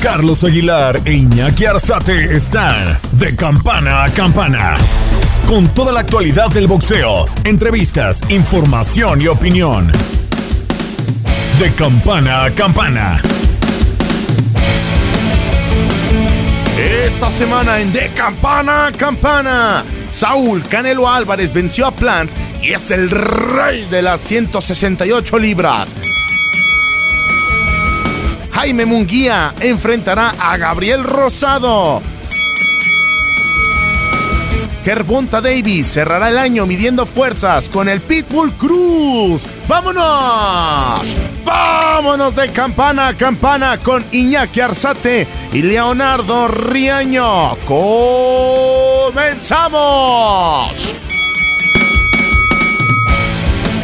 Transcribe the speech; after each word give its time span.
Carlos 0.00 0.44
Aguilar 0.44 1.00
e 1.04 1.12
Iñaki 1.12 1.64
Arzate 1.64 2.36
están 2.36 3.00
de 3.12 3.34
campana 3.34 4.04
a 4.04 4.10
campana. 4.10 4.74
Con 5.48 5.66
toda 5.74 5.92
la 5.92 6.00
actualidad 6.00 6.50
del 6.50 6.68
boxeo, 6.68 7.26
entrevistas, 7.42 8.22
información 8.28 9.20
y 9.20 9.26
opinión. 9.26 9.90
De 11.58 11.72
campana 11.74 12.44
a 12.44 12.50
campana. 12.52 13.20
Esta 16.78 17.30
semana 17.32 17.80
en 17.80 17.92
De 17.92 18.08
Campana 18.10 18.86
a 18.86 18.92
Campana, 18.92 19.84
Saúl 20.12 20.62
Canelo 20.68 21.08
Álvarez 21.08 21.52
venció 21.52 21.86
a 21.86 21.90
Plant 21.90 22.30
y 22.62 22.70
es 22.70 22.92
el 22.92 23.10
rey 23.10 23.84
de 23.90 24.02
las 24.02 24.20
168 24.20 25.38
libras. 25.40 25.92
Jaime 28.58 28.86
Munguía 28.86 29.54
enfrentará 29.60 30.34
a 30.36 30.56
Gabriel 30.56 31.04
Rosado. 31.04 32.02
Gervonta 34.84 35.40
Davis 35.40 35.86
cerrará 35.86 36.28
el 36.30 36.38
año 36.38 36.66
midiendo 36.66 37.06
fuerzas 37.06 37.68
con 37.68 37.88
el 37.88 38.00
Pitbull 38.00 38.52
Cruz. 38.54 39.46
¡Vámonos! 39.68 41.16
¡Vámonos 41.44 42.34
de 42.34 42.50
campana 42.50 43.06
a 43.06 43.16
campana 43.16 43.78
con 43.78 44.04
Iñaki 44.10 44.60
Arzate 44.60 45.28
y 45.52 45.62
Leonardo 45.62 46.48
Riaño! 46.48 47.56
¡Comenzamos! 47.64 49.18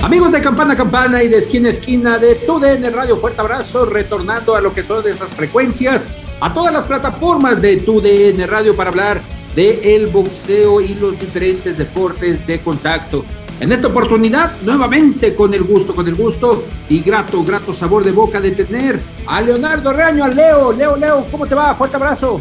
Amigos 0.05 0.33
de 0.33 0.43
Campana 0.43 0.77
Campana 0.77 1.23
y 1.23 1.29
de 1.29 1.39
esquina 1.39 1.71
esquina 1.71 2.19
de 2.19 2.35
TUDN 2.35 2.93
Radio, 2.93 3.17
fuerte 3.17 3.41
abrazo, 3.41 3.87
retornando 3.87 4.55
a 4.55 4.61
lo 4.61 4.75
que 4.75 4.83
son 4.83 5.03
de 5.03 5.13
estas 5.13 5.31
frecuencias, 5.31 6.11
a 6.43 6.53
todas 6.53 6.75
las 6.75 6.85
plataformas 6.85 7.63
de 7.63 7.79
TUDN 7.79 8.47
Radio 8.47 8.77
para 8.77 8.91
hablar 8.91 9.23
de 9.57 9.97
el 9.97 10.09
boxeo 10.09 10.83
y 10.83 10.89
los 10.97 11.19
diferentes 11.19 11.79
deportes 11.79 12.47
de 12.47 12.61
contacto. 12.61 13.25
En 13.61 13.73
esta 13.73 13.87
oportunidad, 13.87 14.53
nuevamente 14.61 15.35
con 15.35 15.55
el 15.55 15.63
gusto, 15.63 15.95
con 15.95 16.07
el 16.07 16.17
gusto 16.17 16.65
y 16.91 17.01
grato, 17.01 17.43
grato 17.43 17.73
sabor 17.73 18.05
de 18.05 18.13
boca 18.13 18.43
de 18.43 18.51
tener 18.51 19.01
a 19.27 19.41
Leonardo 19.41 19.91
Reaño, 19.91 20.23
a 20.25 20.29
Leo. 20.29 20.71
Leo, 20.75 20.97
Leo, 20.99 21.25
¿cómo 21.31 21.47
te 21.47 21.55
va? 21.55 21.75
Fuerte 21.75 21.97
abrazo. 21.97 22.39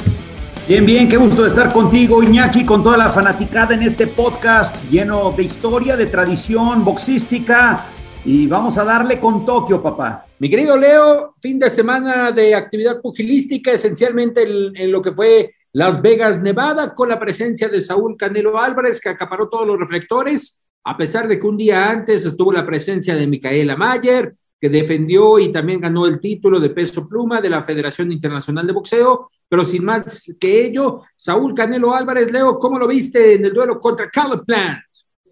Bien, 0.65 0.85
bien, 0.85 1.09
qué 1.09 1.17
gusto 1.17 1.45
estar 1.45 1.73
contigo, 1.73 2.23
Iñaki, 2.23 2.65
con 2.65 2.81
toda 2.81 2.95
la 2.95 3.09
fanaticada 3.09 3.75
en 3.75 3.83
este 3.83 4.07
podcast 4.07 4.89
lleno 4.89 5.33
de 5.33 5.43
historia, 5.43 5.97
de 5.97 6.05
tradición 6.05 6.85
boxística. 6.85 7.85
Y 8.23 8.47
vamos 8.47 8.77
a 8.77 8.85
darle 8.85 9.19
con 9.19 9.43
Tokio, 9.43 9.83
papá. 9.83 10.25
Mi 10.39 10.49
querido 10.49 10.77
Leo, 10.77 11.35
fin 11.41 11.59
de 11.59 11.69
semana 11.69 12.31
de 12.31 12.55
actividad 12.55 13.01
pugilística, 13.01 13.73
esencialmente 13.73 14.43
en, 14.43 14.73
en 14.77 14.89
lo 14.89 15.01
que 15.01 15.11
fue 15.11 15.53
Las 15.73 16.01
Vegas, 16.01 16.41
Nevada, 16.41 16.93
con 16.93 17.09
la 17.09 17.19
presencia 17.19 17.67
de 17.67 17.81
Saúl 17.81 18.15
Canelo 18.15 18.57
Álvarez, 18.57 19.01
que 19.01 19.09
acaparó 19.09 19.49
todos 19.49 19.67
los 19.67 19.77
reflectores, 19.77 20.61
a 20.85 20.95
pesar 20.95 21.27
de 21.27 21.39
que 21.39 21.45
un 21.47 21.57
día 21.57 21.89
antes 21.89 22.25
estuvo 22.25 22.53
la 22.53 22.65
presencia 22.65 23.15
de 23.15 23.27
Micaela 23.27 23.75
Mayer, 23.75 24.33
que 24.63 24.69
defendió 24.69 25.39
y 25.39 25.51
también 25.51 25.81
ganó 25.81 26.05
el 26.05 26.21
título 26.21 26.57
de 26.57 26.69
peso 26.69 27.05
pluma 27.05 27.41
de 27.41 27.49
la 27.49 27.65
Federación 27.65 28.13
Internacional 28.13 28.65
de 28.65 28.71
Boxeo, 28.71 29.29
pero 29.49 29.65
sin 29.65 29.83
más 29.83 30.33
que 30.39 30.67
ello, 30.67 31.01
Saúl 31.17 31.53
Canelo 31.53 31.93
Álvarez, 31.93 32.31
Leo, 32.31 32.57
¿cómo 32.57 32.79
lo 32.79 32.87
viste 32.87 33.33
en 33.33 33.43
el 33.43 33.51
duelo 33.51 33.77
contra 33.77 34.09
Caleb 34.09 34.45
Plant? 34.45 34.79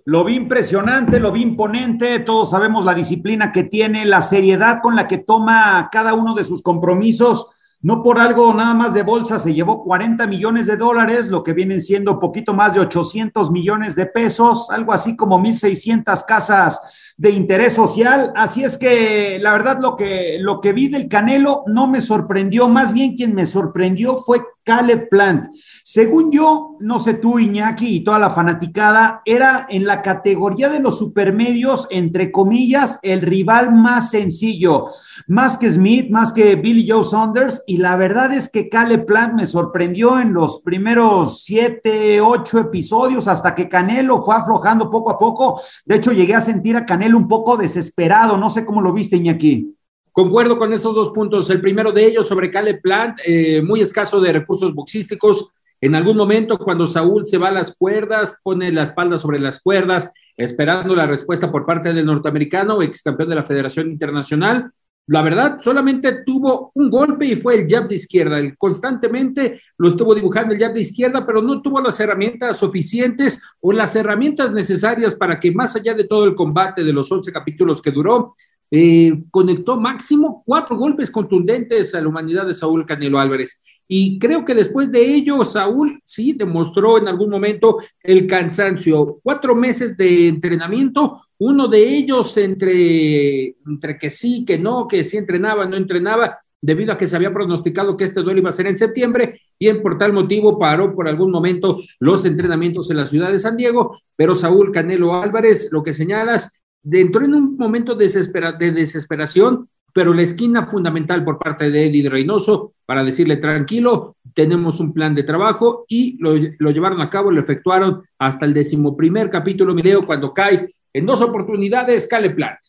Lo 0.03 0.25
vi 0.25 0.33
impresionante, 0.33 1.17
lo 1.17 1.31
vi 1.31 1.43
imponente, 1.43 2.19
todos 2.19 2.49
sabemos 2.49 2.83
la 2.83 2.93
disciplina 2.93 3.53
que 3.53 3.63
tiene, 3.63 4.03
la 4.03 4.21
seriedad 4.21 4.79
con 4.83 4.97
la 4.97 5.07
que 5.07 5.19
toma 5.19 5.87
cada 5.89 6.13
uno 6.13 6.35
de 6.35 6.43
sus 6.43 6.61
compromisos. 6.61 7.51
No 7.79 8.03
por 8.03 8.19
algo 8.19 8.53
nada 8.53 8.73
más 8.73 8.93
de 8.93 9.03
bolsa 9.03 9.39
se 9.39 9.53
llevó 9.53 9.81
40 9.81 10.27
millones 10.27 10.67
de 10.67 10.75
dólares, 10.75 11.29
lo 11.29 11.41
que 11.41 11.53
vienen 11.53 11.79
siendo 11.79 12.19
poquito 12.19 12.53
más 12.53 12.73
de 12.73 12.81
800 12.81 13.49
millones 13.49 13.95
de 13.95 14.07
pesos, 14.07 14.69
algo 14.69 14.91
así 14.91 15.15
como 15.15 15.39
1.600 15.39 16.25
casas 16.25 16.81
de 17.21 17.29
interés 17.29 17.73
social. 17.73 18.33
Así 18.35 18.63
es 18.63 18.77
que 18.77 19.37
la 19.39 19.51
verdad 19.51 19.77
lo 19.79 19.95
que, 19.95 20.37
lo 20.39 20.59
que 20.59 20.73
vi 20.73 20.87
del 20.87 21.07
Canelo 21.07 21.63
no 21.67 21.85
me 21.85 22.01
sorprendió, 22.01 22.67
más 22.67 22.93
bien 22.93 23.15
quien 23.15 23.35
me 23.35 23.45
sorprendió 23.45 24.23
fue 24.23 24.41
Caleb 24.63 25.07
Plant. 25.09 25.51
Según 25.83 26.31
yo, 26.31 26.77
no 26.79 26.99
sé 26.99 27.15
tú, 27.15 27.39
Iñaki, 27.39 27.95
y 27.95 28.03
toda 28.03 28.19
la 28.19 28.29
fanaticada, 28.29 29.21
era 29.25 29.65
en 29.69 29.85
la 29.85 30.01
categoría 30.01 30.69
de 30.69 30.79
los 30.79 30.97
supermedios, 30.97 31.87
entre 31.89 32.31
comillas, 32.31 32.99
el 33.01 33.21
rival 33.21 33.73
más 33.73 34.11
sencillo, 34.11 34.87
más 35.27 35.57
que 35.57 35.71
Smith, 35.71 36.09
más 36.09 36.33
que 36.33 36.55
Billy 36.55 36.87
Joe 36.87 37.03
Saunders, 37.03 37.63
y 37.65 37.77
la 37.77 37.95
verdad 37.95 38.33
es 38.33 38.49
que 38.49 38.69
Caleb 38.69 39.05
Plant 39.05 39.33
me 39.33 39.47
sorprendió 39.47 40.19
en 40.19 40.33
los 40.33 40.61
primeros 40.61 41.43
siete, 41.43 42.21
ocho 42.21 42.59
episodios, 42.59 43.27
hasta 43.27 43.55
que 43.55 43.67
Canelo 43.67 44.21
fue 44.21 44.35
aflojando 44.35 44.89
poco 44.91 45.11
a 45.11 45.17
poco. 45.17 45.61
De 45.85 45.95
hecho, 45.95 46.11
llegué 46.11 46.35
a 46.35 46.41
sentir 46.41 46.77
a 46.77 46.85
Canelo 46.85 47.10
un 47.15 47.27
poco 47.27 47.57
desesperado, 47.57 48.37
no 48.37 48.49
sé 48.49 48.65
cómo 48.65 48.81
lo 48.81 48.93
viste, 48.93 49.17
Iñaki. 49.17 49.75
Concuerdo 50.11 50.57
con 50.57 50.73
estos 50.73 50.95
dos 50.95 51.09
puntos. 51.11 51.49
El 51.49 51.61
primero 51.61 51.91
de 51.91 52.05
ellos 52.05 52.27
sobre 52.27 52.51
Caleb 52.51 52.81
Plant, 52.81 53.19
eh, 53.25 53.61
muy 53.61 53.79
escaso 53.81 54.19
de 54.19 54.33
recursos 54.33 54.73
boxísticos. 54.73 55.51
En 55.79 55.95
algún 55.95 56.17
momento, 56.17 56.57
cuando 56.59 56.85
Saúl 56.85 57.25
se 57.25 57.37
va 57.37 57.47
a 57.47 57.51
las 57.51 57.75
cuerdas, 57.75 58.37
pone 58.43 58.71
la 58.71 58.83
espalda 58.83 59.17
sobre 59.17 59.39
las 59.39 59.61
cuerdas, 59.61 60.11
esperando 60.35 60.95
la 60.95 61.07
respuesta 61.07 61.51
por 61.51 61.65
parte 61.65 61.93
del 61.93 62.05
norteamericano, 62.05 62.81
ex 62.81 63.01
campeón 63.01 63.29
de 63.29 63.35
la 63.35 63.43
Federación 63.43 63.89
Internacional. 63.89 64.71
La 65.07 65.21
verdad, 65.23 65.57
solamente 65.59 66.23
tuvo 66.25 66.71
un 66.75 66.89
golpe 66.89 67.25
y 67.25 67.35
fue 67.35 67.55
el 67.55 67.67
jab 67.67 67.87
de 67.87 67.95
izquierda. 67.95 68.39
Él 68.39 68.55
constantemente 68.57 69.61
lo 69.77 69.87
estuvo 69.87 70.15
dibujando 70.15 70.53
el 70.53 70.59
jab 70.59 70.73
de 70.73 70.81
izquierda, 70.81 71.25
pero 71.25 71.41
no 71.41 71.61
tuvo 71.61 71.81
las 71.81 71.99
herramientas 71.99 72.57
suficientes 72.57 73.41
o 73.59 73.73
las 73.73 73.95
herramientas 73.95 74.53
necesarias 74.53 75.15
para 75.15 75.39
que 75.39 75.51
más 75.51 75.75
allá 75.75 75.93
de 75.93 76.05
todo 76.05 76.25
el 76.25 76.35
combate 76.35 76.83
de 76.83 76.93
los 76.93 77.11
11 77.11 77.31
capítulos 77.31 77.81
que 77.81 77.91
duró, 77.91 78.35
eh, 78.69 79.23
conectó 79.31 79.77
máximo 79.77 80.43
cuatro 80.45 80.77
golpes 80.77 81.11
contundentes 81.11 81.93
a 81.93 81.99
la 81.99 82.07
humanidad 82.07 82.45
de 82.45 82.53
Saúl 82.53 82.85
Canelo 82.85 83.19
Álvarez. 83.19 83.59
Y 83.87 84.19
creo 84.19 84.45
que 84.45 84.55
después 84.55 84.91
de 84.91 85.03
ello, 85.03 85.43
Saúl 85.43 86.01
sí 86.05 86.33
demostró 86.33 86.97
en 86.97 87.07
algún 87.07 87.29
momento 87.29 87.77
el 88.01 88.25
cansancio. 88.27 89.19
Cuatro 89.21 89.55
meses 89.55 89.97
de 89.97 90.29
entrenamiento, 90.29 91.21
uno 91.39 91.67
de 91.67 91.83
ellos 91.83 92.37
entre, 92.37 93.55
entre 93.65 93.97
que 93.97 94.09
sí, 94.09 94.45
que 94.45 94.57
no, 94.57 94.87
que 94.87 95.03
sí 95.03 95.17
entrenaba, 95.17 95.65
no 95.65 95.75
entrenaba, 95.75 96.39
debido 96.61 96.93
a 96.93 96.97
que 96.97 97.07
se 97.07 97.15
había 97.15 97.33
pronosticado 97.33 97.97
que 97.97 98.03
este 98.03 98.21
duelo 98.21 98.39
iba 98.39 98.49
a 98.49 98.53
ser 98.53 98.67
en 98.67 98.77
septiembre 98.77 99.41
y 99.57 99.73
por 99.73 99.97
tal 99.97 100.13
motivo 100.13 100.59
paró 100.59 100.93
por 100.93 101.07
algún 101.07 101.31
momento 101.31 101.81
los 101.99 102.23
entrenamientos 102.25 102.89
en 102.91 102.97
la 102.97 103.07
ciudad 103.07 103.31
de 103.31 103.39
San 103.39 103.57
Diego, 103.57 103.99
pero 104.15 104.35
Saúl 104.35 104.71
Canelo 104.71 105.15
Álvarez, 105.15 105.69
lo 105.71 105.81
que 105.81 105.91
señalas, 105.91 106.53
entró 106.83 107.25
en 107.25 107.35
un 107.35 107.57
momento 107.57 107.95
de 107.95 108.71
desesperación, 108.71 109.67
pero 109.93 110.13
la 110.13 110.21
esquina 110.21 110.67
fundamental 110.67 111.23
por 111.23 111.37
parte 111.37 111.69
de 111.69 111.87
Eddie 111.87 112.09
Reynoso 112.09 112.73
para 112.85 113.03
decirle 113.03 113.37
tranquilo, 113.37 114.17
tenemos 114.33 114.79
un 114.79 114.93
plan 114.93 115.15
de 115.15 115.23
trabajo 115.23 115.85
y 115.87 116.17
lo, 116.19 116.35
lo 116.59 116.71
llevaron 116.71 117.01
a 117.01 117.09
cabo, 117.09 117.31
lo 117.31 117.39
efectuaron 117.39 118.03
hasta 118.19 118.45
el 118.45 118.53
decimoprimer 118.53 119.29
capítulo, 119.29 119.73
mi 119.73 119.81
Leo, 119.81 120.05
cuando 120.05 120.33
cae 120.33 120.73
en 120.93 121.05
dos 121.05 121.21
oportunidades, 121.21 122.07
Cale 122.07 122.31
Plant. 122.31 122.59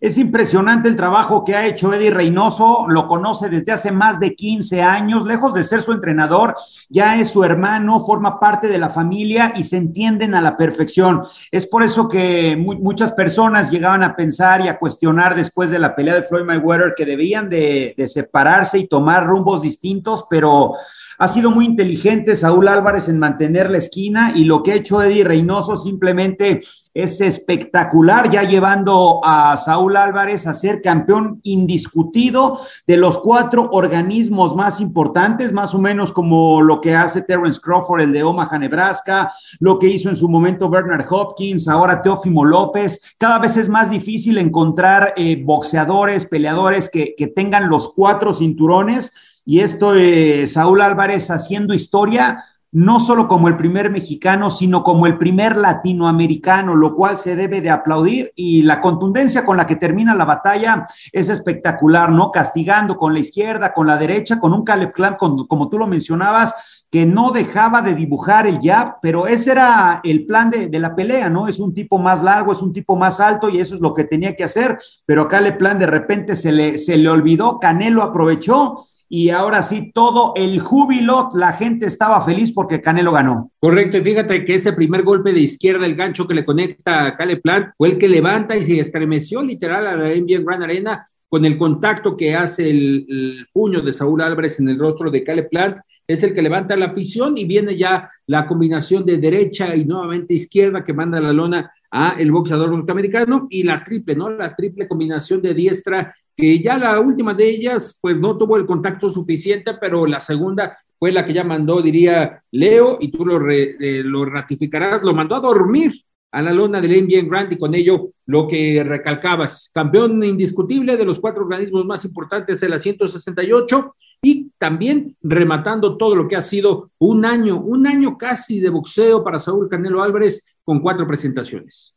Es 0.00 0.18
impresionante 0.18 0.88
el 0.88 0.96
trabajo 0.96 1.44
que 1.44 1.54
ha 1.54 1.66
hecho 1.66 1.94
Eddie 1.94 2.10
Reynoso, 2.10 2.86
lo 2.88 3.06
conoce 3.06 3.48
desde 3.48 3.72
hace 3.72 3.92
más 3.92 4.18
de 4.18 4.34
15 4.34 4.82
años, 4.82 5.24
lejos 5.24 5.54
de 5.54 5.64
ser 5.64 5.82
su 5.82 5.92
entrenador, 5.92 6.56
ya 6.88 7.18
es 7.18 7.30
su 7.30 7.44
hermano, 7.44 8.00
forma 8.00 8.38
parte 8.38 8.66
de 8.66 8.78
la 8.78 8.90
familia 8.90 9.52
y 9.56 9.64
se 9.64 9.76
entienden 9.76 10.34
a 10.34 10.40
la 10.40 10.56
perfección. 10.56 11.22
Es 11.50 11.66
por 11.66 11.82
eso 11.82 12.08
que 12.08 12.56
mu 12.56 12.74
muchas 12.74 13.12
personas 13.12 13.70
llegaban 13.70 14.02
a 14.02 14.14
pensar 14.14 14.60
y 14.60 14.68
a 14.68 14.78
cuestionar 14.78 15.34
después 15.34 15.70
de 15.70 15.78
la 15.78 15.94
pelea 15.94 16.14
de 16.14 16.24
Floyd 16.24 16.44
Mayweather 16.44 16.94
que 16.96 17.06
debían 17.06 17.48
de, 17.48 17.94
de 17.96 18.08
separarse 18.08 18.78
y 18.78 18.88
tomar 18.88 19.26
rumbos 19.26 19.62
distintos, 19.62 20.26
pero 20.28 20.74
Ha 21.18 21.28
sido 21.28 21.50
muy 21.50 21.64
inteligente 21.64 22.36
Saúl 22.36 22.68
Álvarez 22.68 23.08
en 23.08 23.18
mantener 23.18 23.70
la 23.70 23.78
esquina 23.78 24.32
y 24.34 24.44
lo 24.44 24.62
que 24.62 24.72
ha 24.72 24.76
hecho 24.76 25.02
Eddie 25.02 25.24
Reynoso 25.24 25.76
simplemente 25.76 26.60
es 26.94 27.20
espectacular, 27.20 28.30
ya 28.30 28.44
llevando 28.44 29.20
a 29.24 29.56
Saúl 29.56 29.96
Álvarez 29.96 30.46
a 30.46 30.54
ser 30.54 30.80
campeón 30.80 31.40
indiscutido 31.42 32.60
de 32.86 32.96
los 32.96 33.18
cuatro 33.18 33.68
organismos 33.72 34.54
más 34.54 34.80
importantes, 34.80 35.52
más 35.52 35.74
o 35.74 35.80
menos 35.80 36.12
como 36.12 36.62
lo 36.62 36.80
que 36.80 36.94
hace 36.94 37.22
Terence 37.22 37.60
Crawford, 37.60 38.02
el 38.02 38.12
de 38.12 38.22
Omaha, 38.22 38.58
Nebraska, 38.58 39.32
lo 39.58 39.78
que 39.80 39.88
hizo 39.88 40.08
en 40.08 40.14
su 40.14 40.28
momento 40.28 40.70
Bernard 40.70 41.06
Hopkins, 41.10 41.66
ahora 41.66 42.00
Teófimo 42.00 42.44
López. 42.44 43.00
Cada 43.18 43.40
vez 43.40 43.56
es 43.56 43.68
más 43.68 43.90
difícil 43.90 44.38
encontrar 44.38 45.14
eh, 45.16 45.42
boxeadores, 45.44 46.26
peleadores 46.26 46.88
que, 46.88 47.14
que 47.16 47.26
tengan 47.26 47.68
los 47.68 47.92
cuatro 47.92 48.32
cinturones. 48.32 49.12
Y 49.44 49.60
esto 49.60 49.92
de 49.92 50.46
Saúl 50.46 50.80
Álvarez 50.80 51.30
haciendo 51.30 51.74
historia, 51.74 52.44
no 52.74 52.98
solo 52.98 53.28
como 53.28 53.46
el 53.46 53.56
primer 53.56 53.88
mexicano, 53.88 54.50
sino 54.50 54.82
como 54.82 55.06
el 55.06 55.16
primer 55.16 55.56
latinoamericano, 55.56 56.74
lo 56.74 56.96
cual 56.96 57.18
se 57.18 57.36
debe 57.36 57.60
de 57.60 57.70
aplaudir 57.70 58.32
y 58.34 58.62
la 58.62 58.80
contundencia 58.80 59.44
con 59.44 59.56
la 59.56 59.66
que 59.66 59.76
termina 59.76 60.12
la 60.12 60.24
batalla 60.24 60.86
es 61.12 61.28
espectacular, 61.28 62.10
¿no? 62.10 62.32
Castigando 62.32 62.96
con 62.96 63.14
la 63.14 63.20
izquierda, 63.20 63.72
con 63.72 63.86
la 63.86 63.96
derecha, 63.96 64.40
con 64.40 64.52
un 64.52 64.64
Caleb 64.64 64.92
como 65.16 65.68
tú 65.68 65.78
lo 65.78 65.86
mencionabas, 65.86 66.86
que 66.90 67.06
no 67.06 67.30
dejaba 67.30 67.80
de 67.80 67.94
dibujar 67.94 68.46
el 68.48 68.58
jab, 68.60 68.96
pero 69.00 69.28
ese 69.28 69.52
era 69.52 70.00
el 70.02 70.26
plan 70.26 70.50
de, 70.50 70.68
la 70.80 70.96
pelea, 70.96 71.28
¿no? 71.28 71.46
Es 71.46 71.60
un 71.60 71.74
tipo 71.74 71.98
más 71.98 72.24
largo, 72.24 72.50
es 72.50 72.62
un 72.62 72.72
tipo 72.72 72.96
más 72.96 73.20
alto 73.20 73.48
y 73.48 73.60
eso 73.60 73.76
es 73.76 73.80
lo 73.80 73.94
que 73.94 74.04
tenía 74.04 74.34
que 74.34 74.44
hacer, 74.44 74.78
pero 75.06 75.22
acá 75.22 75.38
el 75.38 75.56
plan 75.56 75.78
de 75.78 75.86
repente 75.86 76.34
se 76.34 76.50
le 76.52 77.08
olvidó, 77.08 77.60
Canelo 77.60 78.02
aprovechó 78.02 78.86
y 79.08 79.30
ahora 79.30 79.62
sí, 79.62 79.92
todo 79.94 80.32
el 80.34 80.60
júbilo, 80.60 81.30
la 81.34 81.52
gente 81.52 81.86
estaba 81.86 82.22
feliz 82.22 82.52
porque 82.52 82.80
Canelo 82.80 83.12
ganó. 83.12 83.50
Correcto, 83.58 83.98
y 83.98 84.02
fíjate 84.02 84.44
que 84.44 84.54
ese 84.54 84.72
primer 84.72 85.02
golpe 85.02 85.32
de 85.32 85.40
izquierda, 85.40 85.86
el 85.86 85.94
gancho 85.94 86.26
que 86.26 86.34
le 86.34 86.44
conecta 86.44 87.06
a 87.06 87.14
Cale 87.14 87.36
Plant, 87.36 87.68
fue 87.76 87.88
el 87.88 87.98
que 87.98 88.08
levanta 88.08 88.56
y 88.56 88.62
se 88.62 88.80
estremeció 88.80 89.42
literal 89.42 89.86
a 89.86 89.96
la 89.96 90.08
NBA 90.08 90.42
Gran 90.44 90.62
Arena 90.62 91.08
con 91.28 91.44
el 91.44 91.56
contacto 91.56 92.16
que 92.16 92.34
hace 92.34 92.70
el, 92.70 93.46
puño 93.52 93.80
de 93.82 93.92
Saúl 93.92 94.22
Álvarez 94.22 94.60
en 94.60 94.68
el 94.68 94.78
rostro 94.78 95.10
de 95.10 95.24
Cale 95.24 95.44
Plant, 95.44 95.78
es 96.06 96.22
el 96.22 96.32
que 96.32 96.42
levanta 96.42 96.76
la 96.76 96.86
afición 96.86 97.36
y 97.36 97.44
viene 97.44 97.76
ya 97.76 98.08
la 98.26 98.46
combinación 98.46 99.04
de 99.04 99.16
derecha 99.16 99.74
y 99.74 99.84
nuevamente 99.84 100.34
izquierda 100.34 100.84
que 100.84 100.92
manda 100.92 101.20
la 101.20 101.32
lona 101.32 101.72
a 101.90 102.16
el 102.18 102.30
boxeador 102.30 102.70
norteamericano 102.70 103.46
y 103.48 103.62
la 103.62 103.82
triple, 103.82 104.14
¿no? 104.14 104.28
La 104.28 104.54
triple 104.54 104.88
combinación 104.88 105.40
de 105.40 105.54
diestra 105.54 106.14
que 106.36 106.60
ya 106.60 106.76
la 106.76 107.00
última 107.00 107.34
de 107.34 107.48
ellas, 107.48 107.98
pues 108.00 108.20
no 108.20 108.36
tuvo 108.36 108.56
el 108.56 108.66
contacto 108.66 109.08
suficiente, 109.08 109.72
pero 109.80 110.06
la 110.06 110.20
segunda 110.20 110.78
fue 110.98 111.12
la 111.12 111.24
que 111.24 111.32
ya 111.32 111.44
mandó, 111.44 111.82
diría 111.82 112.42
Leo, 112.50 112.98
y 113.00 113.10
tú 113.10 113.24
lo, 113.24 113.38
re, 113.38 113.76
eh, 113.78 114.02
lo 114.04 114.24
ratificarás, 114.24 115.02
lo 115.02 115.14
mandó 115.14 115.36
a 115.36 115.40
dormir 115.40 115.92
a 116.34 116.42
la 116.42 116.52
lona 116.52 116.80
del 116.80 117.04
NBA 117.04 117.28
Grant 117.28 117.52
y 117.52 117.58
con 117.58 117.74
ello 117.76 118.10
lo 118.26 118.48
que 118.48 118.82
recalcabas, 118.82 119.70
campeón 119.72 120.22
indiscutible 120.24 120.96
de 120.96 121.04
los 121.04 121.20
cuatro 121.20 121.44
organismos 121.44 121.84
más 121.86 122.04
importantes 122.04 122.58
de 122.60 122.68
la 122.68 122.78
168 122.78 123.94
y 124.20 124.50
también 124.58 125.16
rematando 125.22 125.96
todo 125.96 126.16
lo 126.16 126.26
que 126.26 126.34
ha 126.34 126.40
sido 126.40 126.90
un 126.98 127.24
año, 127.24 127.60
un 127.60 127.86
año 127.86 128.18
casi 128.18 128.58
de 128.58 128.70
boxeo 128.70 129.22
para 129.22 129.38
Saúl 129.38 129.68
Canelo 129.68 130.02
Álvarez 130.02 130.44
con 130.64 130.80
cuatro 130.80 131.06
presentaciones. 131.06 131.94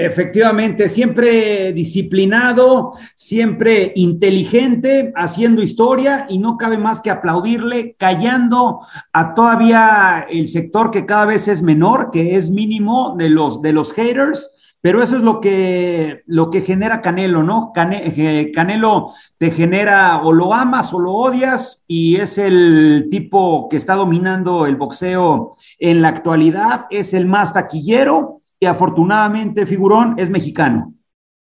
Efectivamente, 0.00 0.88
siempre 0.88 1.72
disciplinado, 1.72 2.92
siempre 3.16 3.92
inteligente, 3.96 5.12
haciendo 5.16 5.60
historia 5.60 6.26
y 6.28 6.38
no 6.38 6.56
cabe 6.56 6.78
más 6.78 7.00
que 7.00 7.10
aplaudirle, 7.10 7.96
callando 7.98 8.82
a 9.12 9.34
todavía 9.34 10.24
el 10.30 10.46
sector 10.46 10.92
que 10.92 11.04
cada 11.04 11.26
vez 11.26 11.48
es 11.48 11.62
menor, 11.62 12.12
que 12.12 12.36
es 12.36 12.48
mínimo 12.48 13.16
de 13.18 13.28
los, 13.28 13.60
de 13.60 13.72
los 13.72 13.92
haters, 13.92 14.48
pero 14.80 15.02
eso 15.02 15.16
es 15.16 15.22
lo 15.22 15.40
que, 15.40 16.22
lo 16.26 16.48
que 16.50 16.60
genera 16.60 17.00
Canelo, 17.00 17.42
¿no? 17.42 17.72
Cane, 17.74 18.52
Canelo 18.54 19.12
te 19.36 19.50
genera 19.50 20.22
o 20.22 20.32
lo 20.32 20.54
amas 20.54 20.94
o 20.94 21.00
lo 21.00 21.12
odias 21.12 21.82
y 21.88 22.16
es 22.16 22.38
el 22.38 23.08
tipo 23.10 23.68
que 23.68 23.76
está 23.76 23.96
dominando 23.96 24.64
el 24.66 24.76
boxeo 24.76 25.56
en 25.80 26.02
la 26.02 26.08
actualidad, 26.08 26.86
es 26.90 27.14
el 27.14 27.26
más 27.26 27.52
taquillero 27.52 28.37
y 28.60 28.66
afortunadamente 28.66 29.66
Figurón 29.66 30.14
es 30.18 30.30
mexicano. 30.30 30.94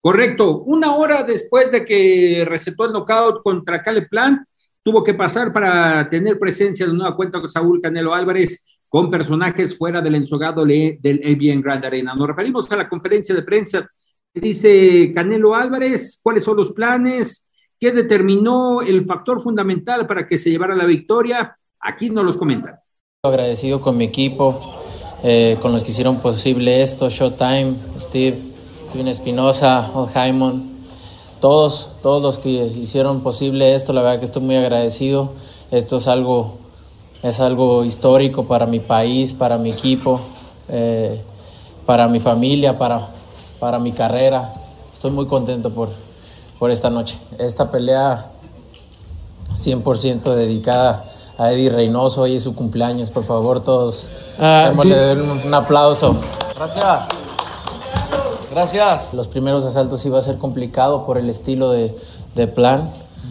Correcto. 0.01 0.61
Una 0.63 0.95
hora 0.95 1.23
después 1.23 1.71
de 1.71 1.83
que 1.83 2.45
recetó 2.47 2.85
el 2.85 2.93
knockout 2.93 3.41
contra 3.43 3.81
Caleb 3.81 4.07
Plant, 4.09 4.41
tuvo 4.83 5.03
que 5.03 5.15
pasar 5.15 5.51
para 5.51 6.07
tener 6.09 6.37
presencia 6.37 6.85
de 6.85 6.93
nueva 6.93 7.15
cuenta 7.15 7.39
con 7.39 7.49
Saúl 7.49 7.81
Canelo 7.81 8.13
Álvarez 8.13 8.63
con 8.87 9.09
personajes 9.09 9.77
fuera 9.77 9.99
del 9.99 10.15
ensogado 10.15 10.63
del 10.63 10.99
ABN 11.03 11.61
Grand 11.61 11.83
Arena. 11.83 12.13
Nos 12.15 12.27
referimos 12.27 12.71
a 12.71 12.77
la 12.77 12.87
conferencia 12.87 13.33
de 13.33 13.41
prensa 13.41 13.89
dice 14.41 15.11
Canelo 15.13 15.55
Álvarez, 15.55 16.19
cuáles 16.21 16.43
son 16.43 16.57
los 16.57 16.71
planes, 16.71 17.45
qué 17.79 17.91
determinó 17.91 18.81
el 18.81 19.05
factor 19.05 19.41
fundamental 19.41 20.05
para 20.07 20.27
que 20.27 20.37
se 20.37 20.49
llevara 20.49 20.75
la 20.75 20.85
victoria. 20.85 21.57
Aquí 21.79 22.09
nos 22.09 22.25
los 22.25 22.37
comentan. 22.37 22.75
Agradecido 23.23 23.81
con 23.81 23.97
mi 23.97 24.05
equipo, 24.05 24.59
eh, 25.27 25.57
con 25.59 25.71
los 25.71 25.81
que 25.83 25.89
hicieron 25.89 26.17
posible 26.17 26.83
esto, 26.83 27.09
Showtime, 27.09 27.73
Steve, 27.99 28.37
Steven 28.85 29.07
Espinosa, 29.07 29.89
Old 29.95 30.13
Jaimon, 30.13 30.69
todos, 31.41 31.93
todos 32.03 32.21
los 32.21 32.37
que 32.37 32.51
hicieron 32.51 33.21
posible 33.21 33.73
esto, 33.73 33.91
la 33.91 34.03
verdad 34.03 34.19
que 34.19 34.25
estoy 34.25 34.43
muy 34.43 34.55
agradecido. 34.55 35.31
Esto 35.71 35.95
es 35.95 36.07
algo, 36.07 36.59
es 37.23 37.39
algo 37.39 37.83
histórico 37.83 38.45
para 38.45 38.67
mi 38.67 38.79
país, 38.79 39.33
para 39.33 39.57
mi 39.57 39.71
equipo, 39.71 40.21
eh, 40.69 41.19
para 41.87 42.07
mi 42.07 42.19
familia, 42.19 42.77
para, 42.77 43.07
para 43.59 43.79
mi 43.79 43.93
carrera. 43.93 44.53
Estoy 44.93 45.09
muy 45.09 45.25
contento 45.25 45.71
por, 45.71 45.89
por 46.59 46.69
esta 46.69 46.91
noche. 46.91 47.17
Esta 47.39 47.71
pelea 47.71 48.29
100% 49.57 50.21
dedicada 50.35 51.03
a 51.37 51.51
Eddie 51.51 51.69
Reynoso, 51.69 52.21
hoy 52.21 52.35
es 52.35 52.43
su 52.43 52.55
cumpleaños, 52.55 53.09
por 53.09 53.23
favor, 53.23 53.59
todos 53.59 54.09
uh, 54.39 54.67
démosle 54.67 55.13
un, 55.13 55.41
un 55.45 55.53
aplauso. 55.53 56.15
Gracias. 56.55 56.99
Gracias. 58.51 59.13
Los 59.13 59.27
primeros 59.27 59.65
asaltos 59.65 60.05
iba 60.05 60.17
a 60.17 60.21
ser 60.21 60.37
complicado 60.37 61.05
por 61.05 61.17
el 61.17 61.29
estilo 61.29 61.71
de, 61.71 61.93
de 62.35 62.47
plan. 62.47 62.89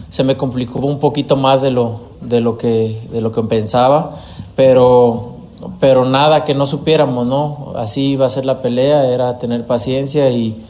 Se 0.09 0.23
me 0.23 0.37
complicó 0.37 0.79
un 0.79 0.99
poquito 0.99 1.35
más 1.35 1.63
de 1.63 1.71
lo, 1.71 1.99
de 2.21 2.41
lo, 2.41 2.57
que, 2.57 3.01
de 3.11 3.21
lo 3.21 3.31
que 3.31 3.41
pensaba, 3.41 4.11
pero, 4.55 5.37
pero 5.79 6.05
nada 6.05 6.43
que 6.43 6.53
no 6.53 6.67
supiéramos, 6.67 7.25
¿no? 7.25 7.73
Así 7.75 8.11
iba 8.11 8.27
a 8.27 8.29
ser 8.29 8.45
la 8.45 8.61
pelea, 8.61 9.07
era 9.07 9.39
tener 9.39 9.65
paciencia 9.65 10.29
y, 10.29 10.63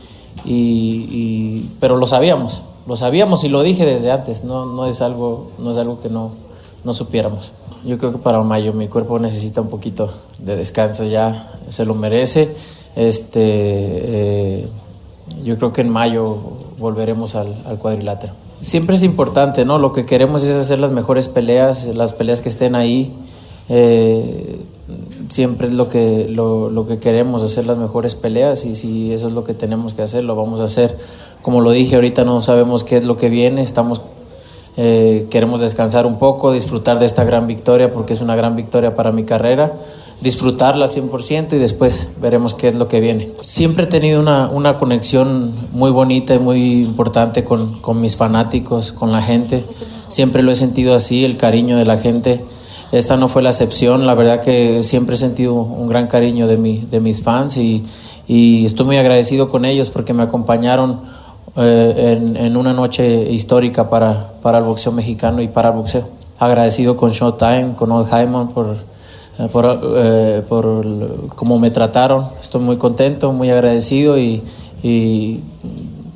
y, 0.45 1.07
y 1.11 1.71
pero 1.81 1.97
lo 1.97 2.07
sabíamos, 2.07 2.61
lo 2.87 2.95
sabíamos 2.95 3.43
y 3.43 3.49
lo 3.49 3.61
dije 3.61 3.85
desde 3.85 4.11
antes, 4.11 4.45
no, 4.45 4.65
no, 4.65 4.85
es, 4.85 5.01
algo, 5.01 5.51
no 5.57 5.71
es 5.71 5.77
algo 5.77 5.99
que 5.99 6.09
no, 6.09 6.31
no 6.85 6.93
supiéramos. 6.93 7.51
Yo 7.83 7.97
creo 7.97 8.13
que 8.13 8.17
para 8.19 8.41
mayo 8.41 8.73
mi 8.73 8.87
cuerpo 8.87 9.19
necesita 9.19 9.59
un 9.61 9.69
poquito 9.69 10.09
de 10.39 10.55
descanso 10.55 11.03
ya, 11.03 11.51
se 11.69 11.85
lo 11.85 11.95
merece. 11.95 12.55
Este, 12.95 13.39
eh, 13.41 14.69
yo 15.43 15.57
creo 15.57 15.73
que 15.73 15.81
en 15.81 15.89
mayo 15.89 16.37
volveremos 16.77 17.35
al, 17.35 17.53
cuadrilátero. 17.79 18.33
Siempre 18.59 18.95
es 18.95 19.03
importante, 19.03 19.65
¿no? 19.65 19.77
Lo 19.79 19.91
que 19.91 20.05
queremos 20.05 20.43
es 20.43 20.55
hacer 20.55 20.79
las 20.79 20.91
mejores 20.91 21.27
peleas, 21.27 21.85
las 21.95 22.13
peleas 22.13 22.41
que 22.41 22.49
estén 22.49 22.75
ahí. 22.75 23.13
Eh, 23.67 24.65
siempre 25.29 25.67
es 25.67 25.73
lo 25.73 25.89
que, 25.89 26.27
lo, 26.29 26.85
que 26.87 26.99
queremos, 26.99 27.43
hacer 27.43 27.65
las 27.65 27.77
mejores 27.77 28.15
peleas 28.15 28.65
y 28.65 28.75
si 28.75 29.11
eso 29.11 29.27
es 29.27 29.33
lo 29.33 29.43
que 29.43 29.53
tenemos 29.53 29.93
que 29.93 30.03
hacer, 30.03 30.23
lo 30.23 30.35
vamos 30.35 30.59
a 30.59 30.65
hacer. 30.65 30.97
Como 31.41 31.61
lo 31.61 31.71
dije, 31.71 31.95
ahorita 31.95 32.25
no 32.25 32.41
sabemos 32.41 32.83
qué 32.83 32.97
es 32.97 33.05
lo 33.05 33.17
que 33.17 33.29
viene, 33.29 33.61
estamos 33.61 34.01
eh, 34.77 35.27
queremos 35.29 35.61
descansar 35.61 36.05
un 36.05 36.17
poco, 36.17 36.51
disfrutar 36.51 36.99
de 36.99 37.05
esta 37.05 37.23
gran 37.23 37.47
victoria 37.47 37.93
porque 37.93 38.13
es 38.13 38.21
una 38.21 38.35
gran 38.35 38.55
victoria 38.55 38.93
para 38.93 39.13
mi 39.13 39.23
carrera, 39.23 39.73
disfrutarla 40.19 40.85
al 40.85 40.91
100% 40.91 41.53
y 41.53 41.57
después 41.57 42.11
veremos 42.19 42.53
qué 42.53 42.69
es 42.69 42.75
lo 42.75 42.87
que 42.89 42.99
viene. 42.99 43.31
Siempre 43.39 43.85
he 43.85 43.87
tenido 43.87 44.19
una, 44.19 44.49
una 44.49 44.77
conexión 44.77 45.53
muy 45.71 45.91
bonita 45.91 46.35
y 46.35 46.39
muy 46.39 46.83
importante 46.83 47.45
con, 47.45 47.79
con, 47.79 48.01
mis 48.01 48.17
fanáticos, 48.17 48.91
con 48.91 49.11
la 49.11 49.21
gente. 49.21 49.63
Siempre 50.09 50.43
lo 50.43 50.51
he 50.51 50.55
sentido 50.55 50.93
así, 50.93 51.23
el 51.23 51.37
cariño 51.37 51.77
de 51.77 51.85
la 51.85 51.97
gente. 51.97 52.43
Esta 52.91 53.17
no 53.17 53.27
fue 53.27 53.41
la 53.41 53.49
excepción, 53.49 54.05
la 54.05 54.13
verdad 54.13 54.41
que 54.41 54.83
siempre 54.83 55.15
he 55.15 55.17
sentido 55.17 55.53
un 55.53 55.87
gran 55.87 56.07
cariño 56.07 56.47
de, 56.47 56.57
mi, 56.57 56.79
de 56.79 56.99
mis 56.99 57.23
fans 57.23 57.57
y, 57.57 57.83
y 58.27 58.65
estoy 58.65 58.85
muy 58.85 58.97
agradecido 58.97 59.49
con 59.49 59.65
ellos 59.65 59.89
porque 59.89 60.13
me 60.13 60.23
acompañaron 60.23 60.99
eh, 61.57 62.17
en, 62.17 62.35
en, 62.37 62.57
una 62.57 62.73
noche 62.73 63.31
histórica 63.31 63.89
para, 63.89 64.33
para, 64.41 64.57
el 64.57 64.65
boxeo 64.65 64.91
mexicano 64.91 65.41
y 65.41 65.47
para 65.47 65.69
el 65.69 65.75
boxeo. 65.75 66.05
Agradecido 66.37 66.97
con 66.97 67.11
Showtime, 67.11 67.75
con 67.77 67.91
Old 67.91 68.07
Hyman 68.09 68.49
por, 68.49 68.75
eh, 69.39 69.47
por, 69.51 69.79
eh, 69.95 70.43
por 70.47 71.29
cómo 71.35 71.57
me 71.59 71.71
trataron. 71.71 72.25
Estoy 72.41 72.61
muy 72.61 72.77
contento, 72.77 73.31
muy 73.31 73.49
agradecido 73.49 74.17
y, 74.17 74.43
y 74.83 75.41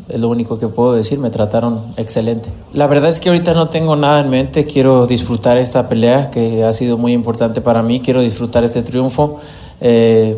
es 0.10 0.20
lo 0.20 0.30
único 0.30 0.60
que 0.60 0.68
puedo 0.68 0.94
decir, 0.94 1.20
me 1.20 1.30
trataron 1.30 1.82
excelente. 1.96 2.50
La 2.74 2.88
verdad 2.88 3.10
es 3.10 3.20
que 3.20 3.30
ahorita 3.30 3.54
no 3.54 3.70
tengo 3.70 3.96
nada 3.96 4.20
en 4.20 4.30
mente, 4.30 4.66
quiero 4.66 5.06
disfrutar 5.06 5.58
esta 5.58 5.88
pelea 5.88 6.32
que 6.32 6.64
ha 6.64 6.74
sido 6.74 6.98
muy 6.98 7.14
importante 7.14 7.62
para 7.62 7.82
mí, 7.84 8.02
quiero 8.02 8.22
disfrutar 8.22 8.64
este 8.64 8.82
triunfo. 8.82 9.40
Eh, 9.80 10.38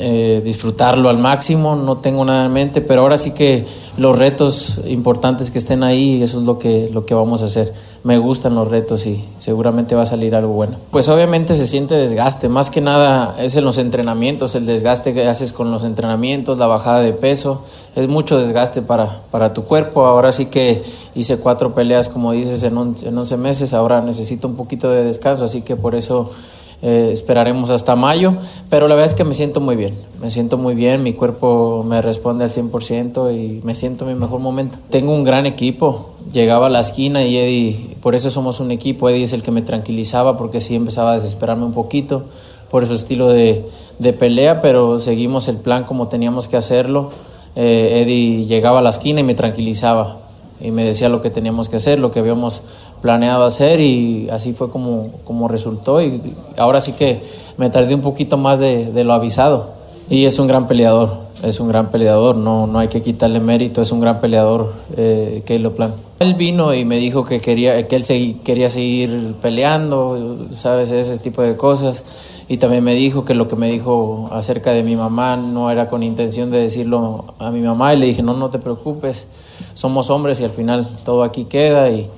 eh, 0.00 0.42
disfrutarlo 0.44 1.08
al 1.08 1.18
máximo, 1.18 1.74
no 1.74 1.98
tengo 1.98 2.24
nada 2.24 2.46
en 2.46 2.52
mente, 2.52 2.80
pero 2.80 3.00
ahora 3.00 3.18
sí 3.18 3.32
que 3.32 3.66
los 3.96 4.16
retos 4.16 4.80
importantes 4.86 5.50
que 5.50 5.58
estén 5.58 5.82
ahí, 5.82 6.22
eso 6.22 6.38
es 6.38 6.44
lo 6.44 6.56
que, 6.60 6.88
lo 6.92 7.04
que 7.04 7.14
vamos 7.14 7.42
a 7.42 7.46
hacer. 7.46 7.72
Me 8.04 8.16
gustan 8.16 8.54
los 8.54 8.68
retos 8.68 9.06
y 9.06 9.24
seguramente 9.38 9.96
va 9.96 10.02
a 10.02 10.06
salir 10.06 10.36
algo 10.36 10.52
bueno. 10.52 10.76
Pues 10.92 11.08
obviamente 11.08 11.56
se 11.56 11.66
siente 11.66 11.96
desgaste, 11.96 12.48
más 12.48 12.70
que 12.70 12.80
nada 12.80 13.34
es 13.40 13.56
en 13.56 13.64
los 13.64 13.76
entrenamientos, 13.78 14.54
el 14.54 14.66
desgaste 14.66 15.14
que 15.14 15.26
haces 15.26 15.52
con 15.52 15.72
los 15.72 15.82
entrenamientos, 15.82 16.58
la 16.58 16.68
bajada 16.68 17.00
de 17.00 17.12
peso, 17.12 17.64
es 17.96 18.06
mucho 18.06 18.38
desgaste 18.38 18.82
para, 18.82 19.22
para 19.32 19.52
tu 19.52 19.64
cuerpo. 19.64 20.06
Ahora 20.06 20.30
sí 20.30 20.46
que 20.46 20.80
hice 21.16 21.38
cuatro 21.38 21.74
peleas, 21.74 22.08
como 22.08 22.30
dices, 22.30 22.62
en, 22.62 22.76
en 22.76 23.18
11 23.18 23.36
meses, 23.36 23.74
ahora 23.74 24.00
necesito 24.00 24.46
un 24.46 24.54
poquito 24.54 24.90
de 24.90 25.02
descanso, 25.02 25.44
así 25.44 25.62
que 25.62 25.74
por 25.74 25.96
eso 25.96 26.30
eh, 26.80 27.10
esperaremos 27.12 27.70
hasta 27.70 27.96
mayo, 27.96 28.36
pero 28.70 28.86
la 28.86 28.94
verdad 28.94 29.10
es 29.10 29.14
que 29.14 29.24
me 29.24 29.34
siento 29.34 29.60
muy 29.60 29.74
bien, 29.74 29.94
me 30.20 30.30
siento 30.30 30.58
muy 30.58 30.74
bien, 30.74 31.02
mi 31.02 31.12
cuerpo 31.12 31.84
me 31.84 32.00
responde 32.02 32.44
al 32.44 32.50
100% 32.50 33.34
y 33.34 33.60
me 33.64 33.74
siento 33.74 34.08
en 34.08 34.14
mi 34.14 34.20
mejor 34.20 34.40
momento. 34.40 34.78
Tengo 34.90 35.12
un 35.12 35.24
gran 35.24 35.44
equipo, 35.46 36.10
llegaba 36.32 36.66
a 36.66 36.70
la 36.70 36.80
esquina 36.80 37.24
y 37.24 37.36
Eddie, 37.36 37.96
por 38.00 38.14
eso 38.14 38.30
somos 38.30 38.60
un 38.60 38.70
equipo, 38.70 39.08
Eddie 39.08 39.24
es 39.24 39.32
el 39.32 39.42
que 39.42 39.50
me 39.50 39.62
tranquilizaba 39.62 40.36
porque 40.36 40.60
sí 40.60 40.76
empezaba 40.76 41.12
a 41.12 41.14
desesperarme 41.14 41.64
un 41.64 41.72
poquito 41.72 42.26
por 42.70 42.86
su 42.86 42.92
estilo 42.92 43.28
de, 43.28 43.64
de 43.98 44.12
pelea, 44.12 44.60
pero 44.60 45.00
seguimos 45.00 45.48
el 45.48 45.56
plan 45.56 45.84
como 45.84 46.08
teníamos 46.08 46.46
que 46.46 46.56
hacerlo. 46.56 47.10
Eh, 47.56 48.02
Eddie 48.02 48.46
llegaba 48.46 48.78
a 48.78 48.82
la 48.82 48.90
esquina 48.90 49.18
y 49.18 49.24
me 49.24 49.34
tranquilizaba 49.34 50.27
y 50.60 50.70
me 50.70 50.84
decía 50.84 51.08
lo 51.08 51.22
que 51.22 51.30
teníamos 51.30 51.68
que 51.68 51.76
hacer, 51.76 51.98
lo 51.98 52.10
que 52.10 52.18
habíamos 52.18 52.62
planeado 53.00 53.44
hacer 53.44 53.80
y 53.80 54.28
así 54.30 54.52
fue 54.52 54.70
como, 54.70 55.10
como 55.24 55.48
resultó 55.48 56.02
y 56.02 56.34
ahora 56.56 56.80
sí 56.80 56.92
que 56.92 57.22
me 57.56 57.70
tardé 57.70 57.94
un 57.94 58.00
poquito 58.00 58.36
más 58.36 58.60
de, 58.60 58.92
de, 58.92 59.04
lo 59.04 59.12
avisado 59.12 59.70
y 60.10 60.24
es 60.24 60.38
un 60.38 60.46
gran 60.46 60.66
peleador, 60.66 61.16
es 61.42 61.60
un 61.60 61.68
gran 61.68 61.90
peleador, 61.90 62.36
no, 62.36 62.66
no 62.66 62.78
hay 62.78 62.88
que 62.88 63.02
quitarle 63.02 63.40
mérito, 63.40 63.82
es 63.82 63.92
un 63.92 64.00
gran 64.00 64.20
peleador 64.20 64.72
eh, 64.96 65.58
lo 65.60 65.74
Plan. 65.74 65.94
Él 66.18 66.34
vino 66.34 66.74
y 66.74 66.84
me 66.84 66.96
dijo 66.96 67.24
que, 67.24 67.40
quería, 67.40 67.86
que 67.86 67.96
él 67.96 68.40
quería 68.42 68.68
seguir 68.68 69.36
peleando, 69.40 70.48
sabes, 70.50 70.90
ese 70.90 71.18
tipo 71.18 71.42
de 71.42 71.56
cosas. 71.56 72.04
Y 72.48 72.56
también 72.56 72.82
me 72.82 72.94
dijo 72.94 73.24
que 73.24 73.34
lo 73.34 73.46
que 73.46 73.56
me 73.56 73.70
dijo 73.70 74.28
acerca 74.32 74.72
de 74.72 74.82
mi 74.82 74.96
mamá 74.96 75.36
no 75.36 75.70
era 75.70 75.88
con 75.88 76.02
intención 76.02 76.50
de 76.50 76.58
decirlo 76.58 77.34
a 77.38 77.50
mi 77.50 77.60
mamá. 77.60 77.94
Y 77.94 77.98
le 77.98 78.06
dije, 78.06 78.22
no, 78.22 78.34
no 78.34 78.50
te 78.50 78.58
preocupes, 78.58 79.28
somos 79.74 80.10
hombres 80.10 80.40
y 80.40 80.44
al 80.44 80.50
final 80.50 80.88
todo 81.04 81.22
aquí 81.22 81.44
queda 81.44 81.90
y 81.90 82.08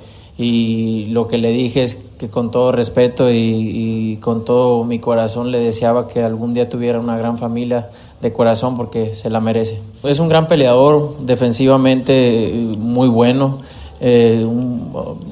y 0.40 1.04
lo 1.10 1.28
que 1.28 1.36
le 1.36 1.50
dije 1.50 1.82
es 1.82 2.06
que 2.18 2.30
con 2.30 2.50
todo 2.50 2.72
respeto 2.72 3.30
y, 3.30 4.18
con 4.22 4.46
todo 4.46 4.84
mi 4.84 4.98
corazón 4.98 5.50
le 5.50 5.60
deseaba 5.60 6.08
que 6.08 6.22
algún 6.22 6.54
día 6.54 6.66
tuviera 6.66 6.98
una 6.98 7.18
gran 7.18 7.36
familia 7.36 7.90
de 8.22 8.32
corazón 8.32 8.74
porque 8.74 9.14
se 9.14 9.28
la 9.28 9.40
merece. 9.40 9.82
Es 10.02 10.18
un 10.18 10.30
gran 10.30 10.48
peleador, 10.48 11.18
defensivamente 11.20 12.54
muy 12.78 13.08
bueno. 13.08 13.58
Eh, 14.00 14.46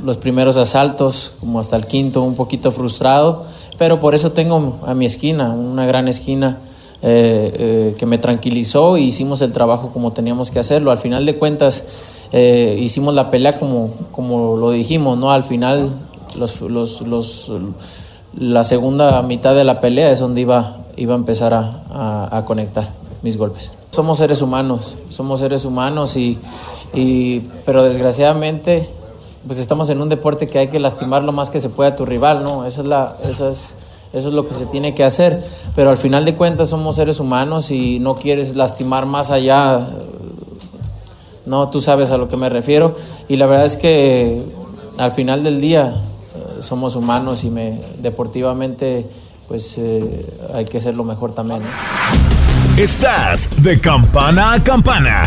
los 0.04 0.18
primeros 0.18 0.56
asaltos, 0.56 1.34
como 1.40 1.58
hasta 1.60 1.76
el 1.76 1.86
quinto, 1.86 2.22
un 2.22 2.34
poquito 2.34 2.70
frustrado, 2.70 3.46
pero 3.78 4.00
por 4.00 4.14
eso 4.14 4.32
tengo 4.32 4.78
a 4.86 4.94
mi 4.94 5.06
esquina, 5.06 5.50
una 5.50 5.86
gran 5.86 6.08
esquina 6.08 6.58
eh, 7.00 7.52
eh, 7.54 7.94
que 7.96 8.06
me 8.06 8.18
tranquilizó 8.18 8.96
y 8.96 9.04
hicimos 9.04 9.40
el 9.42 9.52
trabajo 9.52 9.90
como 9.92 10.12
teníamos 10.12 10.50
que 10.50 10.58
hacerlo. 10.58 10.90
Al 10.90 10.98
final 10.98 11.24
de 11.26 11.38
cuentas, 11.38 12.26
eh, 12.32 12.76
hicimos 12.80 13.14
la 13.14 13.30
pelea 13.30 13.56
como, 13.60 13.90
como 14.10 14.56
lo 14.56 14.72
dijimos, 14.72 15.16
¿no? 15.16 15.30
Al 15.30 15.44
final, 15.44 15.92
los, 16.36 16.60
los, 16.60 17.02
los, 17.02 17.52
la 18.36 18.64
segunda 18.64 19.22
mitad 19.22 19.54
de 19.54 19.62
la 19.62 19.80
pelea 19.80 20.10
es 20.10 20.18
donde 20.18 20.40
iba, 20.40 20.78
iba 20.96 21.14
a 21.14 21.18
empezar 21.18 21.54
a, 21.54 22.36
a, 22.36 22.44
conectar 22.44 22.90
mis 23.22 23.36
golpes. 23.36 23.70
Somos 23.92 24.18
seres 24.18 24.42
humanos, 24.42 24.96
somos 25.08 25.38
seres 25.38 25.64
humanos 25.64 26.16
y, 26.16 26.36
y, 26.94 27.40
pero 27.64 27.82
desgraciadamente 27.82 28.88
pues 29.46 29.58
estamos 29.58 29.88
en 29.88 30.00
un 30.00 30.08
deporte 30.08 30.46
que 30.46 30.58
hay 30.58 30.68
que 30.68 30.78
lastimar 30.78 31.24
lo 31.24 31.32
más 31.32 31.48
que 31.48 31.60
se 31.60 31.70
pueda 31.70 31.90
a 31.90 31.96
tu 31.96 32.04
rival, 32.04 32.42
¿no? 32.42 32.66
Esa 32.66 32.82
es 32.82 32.86
la, 32.86 33.16
esa 33.24 33.48
es, 33.48 33.74
eso 34.12 34.28
es 34.28 34.34
lo 34.34 34.46
que 34.46 34.54
se 34.54 34.66
tiene 34.66 34.94
que 34.94 35.04
hacer, 35.04 35.42
pero 35.74 35.90
al 35.90 35.96
final 35.96 36.24
de 36.24 36.34
cuentas 36.34 36.68
somos 36.68 36.96
seres 36.96 37.20
humanos 37.20 37.70
y 37.70 37.98
no 37.98 38.16
quieres 38.16 38.56
lastimar 38.56 39.06
más 39.06 39.30
allá 39.30 39.86
no, 41.48 41.70
tú 41.70 41.80
sabes 41.80 42.10
a 42.10 42.18
lo 42.18 42.28
que 42.28 42.36
me 42.36 42.48
refiero. 42.48 42.94
Y 43.28 43.36
la 43.36 43.46
verdad 43.46 43.64
es 43.64 43.76
que 43.76 44.42
al 44.98 45.12
final 45.12 45.42
del 45.42 45.60
día 45.60 45.94
eh, 46.34 46.60
somos 46.60 46.94
humanos 46.94 47.42
y 47.44 47.50
me, 47.50 47.80
deportivamente 48.00 49.06
pues 49.48 49.78
eh, 49.78 50.26
hay 50.52 50.66
que 50.66 50.78
ser 50.80 50.94
lo 50.94 51.04
mejor 51.04 51.32
también. 51.32 51.62
Estás 52.76 53.48
de 53.62 53.80
campana 53.80 54.52
a 54.52 54.62
campana. 54.62 55.26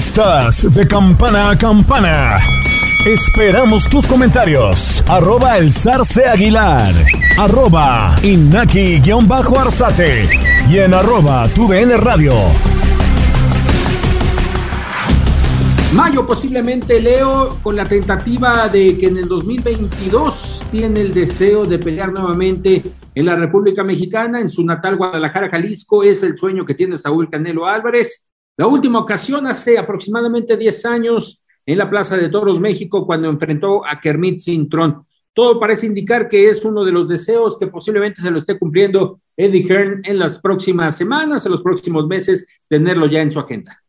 Estás 0.00 0.74
de 0.74 0.88
campana 0.88 1.50
a 1.50 1.58
campana. 1.58 2.38
Esperamos 3.06 3.86
tus 3.90 4.06
comentarios. 4.06 5.04
Arroba 5.06 5.58
el 5.58 5.74
zarce 5.74 6.24
aguilar. 6.24 6.94
Arroba 7.38 8.16
inaki-arzate. 8.22 10.26
Y 10.70 10.78
en 10.78 10.94
arroba 10.94 11.46
tu 11.48 11.68
radio. 11.68 12.32
Mayo 15.92 16.26
posiblemente 16.26 16.98
Leo 16.98 17.58
con 17.62 17.76
la 17.76 17.84
tentativa 17.84 18.68
de 18.68 18.96
que 18.96 19.08
en 19.08 19.18
el 19.18 19.28
2022 19.28 20.62
tiene 20.70 21.02
el 21.02 21.12
deseo 21.12 21.66
de 21.66 21.78
pelear 21.78 22.10
nuevamente 22.10 22.82
en 23.14 23.26
la 23.26 23.36
República 23.36 23.84
Mexicana, 23.84 24.40
en 24.40 24.48
su 24.48 24.64
natal 24.64 24.96
Guadalajara, 24.96 25.50
Jalisco, 25.50 26.02
es 26.02 26.22
el 26.22 26.38
sueño 26.38 26.64
que 26.64 26.74
tiene 26.74 26.96
Saúl 26.96 27.28
Canelo 27.28 27.66
Álvarez 27.66 28.29
la 28.60 28.66
última 28.66 28.98
ocasión 28.98 29.46
hace 29.46 29.78
aproximadamente 29.78 30.54
10 30.54 30.84
años 30.84 31.42
en 31.64 31.78
la 31.78 31.88
Plaza 31.88 32.18
de 32.18 32.28
Toros, 32.28 32.60
México, 32.60 33.06
cuando 33.06 33.30
enfrentó 33.30 33.86
a 33.86 33.98
Kermit 33.98 34.38
Sintrón. 34.38 35.06
Todo 35.32 35.58
parece 35.58 35.86
indicar 35.86 36.28
que 36.28 36.46
es 36.46 36.62
uno 36.66 36.84
de 36.84 36.92
los 36.92 37.08
deseos 37.08 37.58
que 37.58 37.68
posiblemente 37.68 38.20
se 38.20 38.30
lo 38.30 38.36
esté 38.36 38.58
cumpliendo 38.58 39.22
Eddie 39.34 39.66
Hearn 39.66 40.02
en 40.04 40.18
las 40.18 40.36
próximas 40.36 40.94
semanas, 40.94 41.46
en 41.46 41.52
los 41.52 41.62
próximos 41.62 42.06
meses, 42.06 42.46
tenerlo 42.68 43.06
ya 43.06 43.22
en 43.22 43.30
su 43.30 43.40
agenda. 43.40 43.82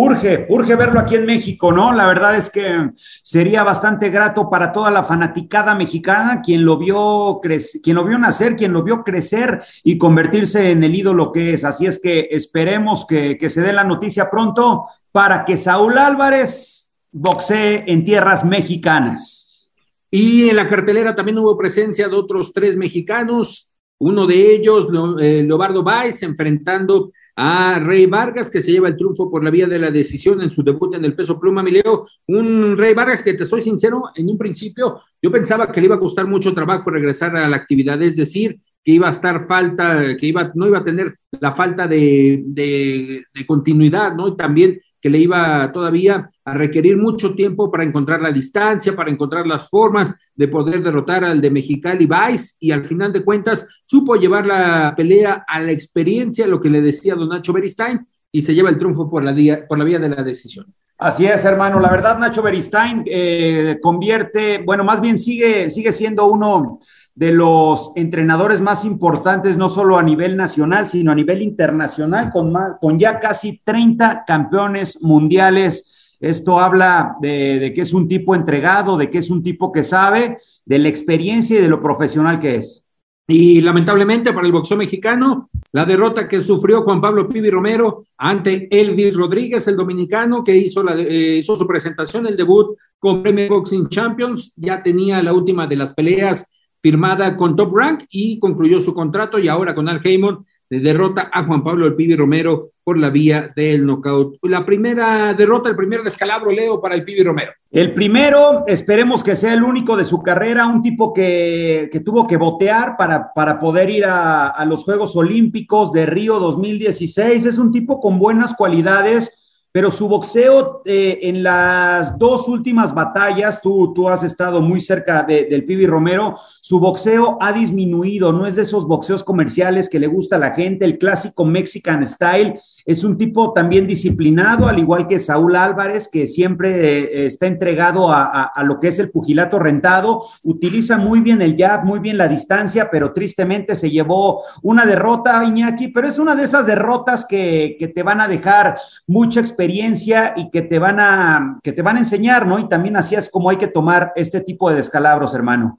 Urge, 0.00 0.46
urge 0.48 0.76
verlo 0.76 1.00
aquí 1.00 1.16
en 1.16 1.26
México, 1.26 1.72
¿no? 1.72 1.92
La 1.92 2.06
verdad 2.06 2.36
es 2.36 2.50
que 2.50 2.92
sería 3.24 3.64
bastante 3.64 4.10
grato 4.10 4.48
para 4.48 4.70
toda 4.70 4.92
la 4.92 5.02
fanaticada 5.02 5.74
mexicana, 5.74 6.40
quien 6.40 6.64
lo 6.64 6.78
vio 6.78 7.40
quien 7.40 7.96
lo 7.96 8.04
vio 8.04 8.16
nacer, 8.16 8.54
quien 8.54 8.72
lo 8.72 8.84
vio 8.84 9.02
crecer 9.02 9.60
y 9.82 9.98
convertirse 9.98 10.70
en 10.70 10.84
el 10.84 10.94
ídolo 10.94 11.32
que 11.32 11.52
es. 11.52 11.64
Así 11.64 11.86
es 11.86 11.98
que 12.00 12.28
esperemos 12.30 13.08
que, 13.08 13.36
se 13.48 13.60
dé 13.60 13.72
la 13.72 13.82
noticia 13.82 14.30
pronto 14.30 14.86
para 15.10 15.44
que 15.44 15.56
Saúl 15.56 15.98
Álvarez 15.98 16.92
boxee 17.10 17.82
en 17.88 18.04
tierras 18.04 18.44
mexicanas. 18.44 19.72
Y 20.12 20.48
en 20.48 20.54
la 20.54 20.68
cartelera 20.68 21.16
también 21.16 21.38
hubo 21.38 21.56
presencia 21.56 22.06
de 22.06 22.14
otros 22.14 22.52
tres 22.52 22.76
mexicanos, 22.76 23.72
uno 23.98 24.28
de 24.28 24.54
ellos, 24.54 24.86
eh, 25.20 25.42
Leobardo 25.44 25.82
Baez, 25.82 26.22
enfrentando 26.22 27.10
a 27.40 27.78
Rey 27.78 28.06
Vargas, 28.06 28.50
que 28.50 28.60
se 28.60 28.72
lleva 28.72 28.88
el 28.88 28.96
triunfo 28.96 29.30
por 29.30 29.44
la 29.44 29.50
vía 29.50 29.68
de 29.68 29.78
la 29.78 29.92
decisión 29.92 30.42
en 30.42 30.50
su 30.50 30.64
debut 30.64 30.96
en 30.96 31.04
el 31.04 31.14
peso 31.14 31.38
pluma, 31.38 31.62
Mileo. 31.62 32.08
Un 32.26 32.76
Rey 32.76 32.94
Vargas 32.94 33.22
que 33.22 33.34
te 33.34 33.44
soy 33.44 33.60
sincero, 33.60 34.02
en 34.16 34.28
un 34.28 34.36
principio 34.36 35.00
yo 35.22 35.30
pensaba 35.30 35.70
que 35.70 35.80
le 35.80 35.86
iba 35.86 35.94
a 35.94 36.00
costar 36.00 36.26
mucho 36.26 36.52
trabajo 36.52 36.90
regresar 36.90 37.36
a 37.36 37.48
la 37.48 37.56
actividad, 37.56 38.02
es 38.02 38.16
decir, 38.16 38.58
que 38.84 38.90
iba 38.90 39.06
a 39.06 39.10
estar 39.10 39.46
falta, 39.46 40.16
que 40.16 40.26
iba, 40.26 40.50
no 40.56 40.66
iba 40.66 40.78
a 40.78 40.84
tener 40.84 41.16
la 41.38 41.52
falta 41.52 41.86
de, 41.86 42.42
de, 42.44 43.24
de 43.32 43.46
continuidad, 43.46 44.16
¿no? 44.16 44.26
Y 44.26 44.36
también 44.36 44.80
que 45.00 45.10
le 45.10 45.18
iba 45.18 45.70
todavía 45.72 46.28
a 46.44 46.54
requerir 46.54 46.96
mucho 46.96 47.34
tiempo 47.34 47.70
para 47.70 47.84
encontrar 47.84 48.20
la 48.20 48.32
distancia, 48.32 48.96
para 48.96 49.10
encontrar 49.10 49.46
las 49.46 49.68
formas 49.68 50.14
de 50.34 50.48
poder 50.48 50.82
derrotar 50.82 51.24
al 51.24 51.40
de 51.40 51.50
Mexicali 51.50 52.06
Vice 52.06 52.56
y 52.60 52.70
al 52.70 52.86
final 52.86 53.12
de 53.12 53.24
cuentas 53.24 53.66
supo 53.84 54.16
llevar 54.16 54.46
la 54.46 54.94
pelea 54.96 55.44
a 55.46 55.60
la 55.60 55.72
experiencia, 55.72 56.46
lo 56.46 56.60
que 56.60 56.70
le 56.70 56.80
decía 56.80 57.14
don 57.14 57.28
Nacho 57.28 57.52
Beristain, 57.52 58.06
y 58.30 58.42
se 58.42 58.54
lleva 58.54 58.70
el 58.70 58.78
triunfo 58.78 59.08
por 59.08 59.24
la, 59.24 59.32
vía, 59.32 59.66
por 59.66 59.78
la 59.78 59.84
vía 59.84 59.98
de 59.98 60.08
la 60.08 60.22
decisión. 60.22 60.66
Así 60.98 61.26
es, 61.26 61.44
hermano. 61.44 61.78
La 61.78 61.90
verdad, 61.90 62.18
Nacho 62.18 62.42
Beristain 62.42 63.04
eh, 63.06 63.78
convierte, 63.80 64.58
bueno, 64.58 64.82
más 64.82 65.00
bien 65.00 65.16
sigue, 65.16 65.70
sigue 65.70 65.92
siendo 65.92 66.26
uno 66.26 66.80
de 67.18 67.32
los 67.32 67.90
entrenadores 67.96 68.60
más 68.60 68.84
importantes, 68.84 69.56
no 69.56 69.68
solo 69.68 69.98
a 69.98 70.04
nivel 70.04 70.36
nacional, 70.36 70.86
sino 70.86 71.10
a 71.10 71.16
nivel 71.16 71.42
internacional, 71.42 72.30
con, 72.30 72.54
con 72.80 72.96
ya 72.96 73.18
casi 73.18 73.60
30 73.64 74.22
campeones 74.24 75.02
mundiales. 75.02 76.14
Esto 76.20 76.60
habla 76.60 77.16
de, 77.20 77.58
de, 77.58 77.74
que 77.74 77.80
es 77.80 77.92
un 77.92 78.06
tipo 78.06 78.36
entregado, 78.36 78.96
de 78.96 79.10
que 79.10 79.18
es 79.18 79.30
un 79.30 79.42
tipo 79.42 79.72
que 79.72 79.82
sabe, 79.82 80.36
de 80.64 80.78
la 80.78 80.88
experiencia 80.88 81.58
y 81.58 81.60
de 81.60 81.68
lo 81.68 81.82
profesional 81.82 82.38
que 82.38 82.58
es. 82.58 82.84
Y 83.26 83.62
lamentablemente 83.62 84.32
para 84.32 84.46
el 84.46 84.52
boxeo 84.52 84.76
mexicano, 84.76 85.50
la 85.72 85.84
derrota 85.84 86.28
que 86.28 86.38
sufrió 86.38 86.82
Juan 86.82 87.00
Pablo 87.00 87.28
Pibi 87.28 87.50
Romero 87.50 88.04
ante 88.16 88.68
Elvis 88.70 89.16
Rodríguez, 89.16 89.66
el 89.66 89.76
dominicano, 89.76 90.44
que 90.44 90.56
hizo, 90.56 90.84
la, 90.84 90.94
eh, 90.94 91.38
hizo 91.38 91.56
su 91.56 91.66
presentación, 91.66 92.28
el 92.28 92.36
debut 92.36 92.76
con 92.96 93.24
Premier 93.24 93.48
Boxing 93.48 93.88
Champions, 93.88 94.52
ya 94.54 94.80
tenía 94.84 95.20
la 95.20 95.32
última 95.32 95.66
de 95.66 95.74
las 95.74 95.92
peleas 95.94 96.48
firmada 96.80 97.36
con 97.36 97.56
Top 97.56 97.74
Rank 97.76 98.04
y 98.10 98.38
concluyó 98.38 98.80
su 98.80 98.94
contrato 98.94 99.38
y 99.38 99.48
ahora 99.48 99.74
con 99.74 99.88
Al 99.88 100.00
Heyman 100.04 100.38
derrota 100.70 101.30
a 101.32 101.44
Juan 101.44 101.64
Pablo 101.64 101.86
El 101.86 101.94
Pibi 101.94 102.14
Romero 102.14 102.72
por 102.84 102.98
la 102.98 103.10
vía 103.10 103.52
del 103.54 103.86
knockout. 103.86 104.36
La 104.42 104.64
primera 104.64 105.34
derrota, 105.34 105.68
el 105.68 105.76
primer 105.76 106.02
descalabro, 106.02 106.50
Leo, 106.50 106.80
para 106.80 106.94
el 106.94 107.04
Pibi 107.04 107.22
Romero. 107.22 107.52
El 107.70 107.94
primero, 107.94 108.64
esperemos 108.66 109.22
que 109.22 109.36
sea 109.36 109.54
el 109.54 109.62
único 109.62 109.96
de 109.96 110.04
su 110.04 110.22
carrera, 110.22 110.66
un 110.66 110.82
tipo 110.82 111.12
que, 111.12 111.88
que 111.90 112.00
tuvo 112.00 112.26
que 112.26 112.36
botear 112.36 112.96
para, 112.96 113.32
para 113.34 113.58
poder 113.58 113.90
ir 113.90 114.04
a, 114.04 114.48
a 114.48 114.64
los 114.64 114.84
Juegos 114.84 115.16
Olímpicos 115.16 115.92
de 115.92 116.06
Río 116.06 116.38
2016. 116.38 117.46
Es 117.46 117.58
un 117.58 117.70
tipo 117.70 118.00
con 118.00 118.18
buenas 118.18 118.54
cualidades 118.54 119.34
pero 119.70 119.90
su 119.90 120.08
boxeo 120.08 120.82
eh, 120.84 121.18
en 121.22 121.42
las 121.42 122.18
dos 122.18 122.48
últimas 122.48 122.94
batallas, 122.94 123.60
tú, 123.60 123.92
tú 123.94 124.08
has 124.08 124.22
estado 124.22 124.60
muy 124.60 124.80
cerca 124.80 125.22
de, 125.22 125.44
del 125.44 125.64
Pibi 125.64 125.86
Romero, 125.86 126.36
su 126.60 126.80
boxeo 126.80 127.36
ha 127.40 127.52
disminuido, 127.52 128.32
no 128.32 128.46
es 128.46 128.56
de 128.56 128.62
esos 128.62 128.86
boxeos 128.86 129.22
comerciales 129.22 129.88
que 129.88 130.00
le 130.00 130.06
gusta 130.06 130.36
a 130.36 130.40
la 130.40 130.52
gente, 130.52 130.84
el 130.84 130.98
clásico 130.98 131.44
Mexican 131.44 132.06
Style, 132.06 132.60
es 132.88 133.04
un 133.04 133.18
tipo 133.18 133.52
también 133.52 133.86
disciplinado, 133.86 134.66
al 134.66 134.78
igual 134.78 135.06
que 135.06 135.18
Saúl 135.18 135.56
Álvarez, 135.56 136.08
que 136.08 136.26
siempre 136.26 137.00
eh, 137.00 137.26
está 137.26 137.46
entregado 137.46 138.10
a, 138.10 138.44
a, 138.44 138.62
lo 138.62 138.80
que 138.80 138.88
es 138.88 138.98
el 138.98 139.10
pugilato 139.10 139.58
rentado, 139.58 140.24
utiliza 140.42 140.96
muy 140.96 141.20
bien 141.20 141.42
el 141.42 141.54
jab, 141.54 141.84
muy 141.84 141.98
bien 141.98 142.16
la 142.16 142.28
distancia, 142.28 142.88
pero 142.90 143.12
tristemente 143.12 143.76
se 143.76 143.90
llevó 143.90 144.42
una 144.62 144.86
derrota, 144.86 145.44
Iñaki, 145.44 145.88
pero 145.88 146.08
es 146.08 146.18
una 146.18 146.34
de 146.34 146.44
esas 146.44 146.64
derrotas 146.64 147.26
que, 147.26 147.76
que 147.78 147.88
te 147.88 148.02
van 148.02 148.22
a 148.22 148.28
dejar 148.28 148.78
mucha 149.06 149.40
experiencia 149.40 150.32
y 150.34 150.48
que 150.48 150.62
te 150.62 150.78
van 150.78 150.98
a, 150.98 151.58
que 151.62 151.74
te 151.74 151.82
van 151.82 151.96
a 151.96 152.00
enseñar, 152.00 152.46
¿no? 152.46 152.58
Y 152.58 152.70
también 152.70 152.96
así 152.96 153.14
es 153.14 153.28
como 153.28 153.50
hay 153.50 153.58
que 153.58 153.68
tomar 153.68 154.14
este 154.16 154.40
tipo 154.40 154.70
de 154.70 154.76
descalabros, 154.76 155.34
hermano 155.34 155.78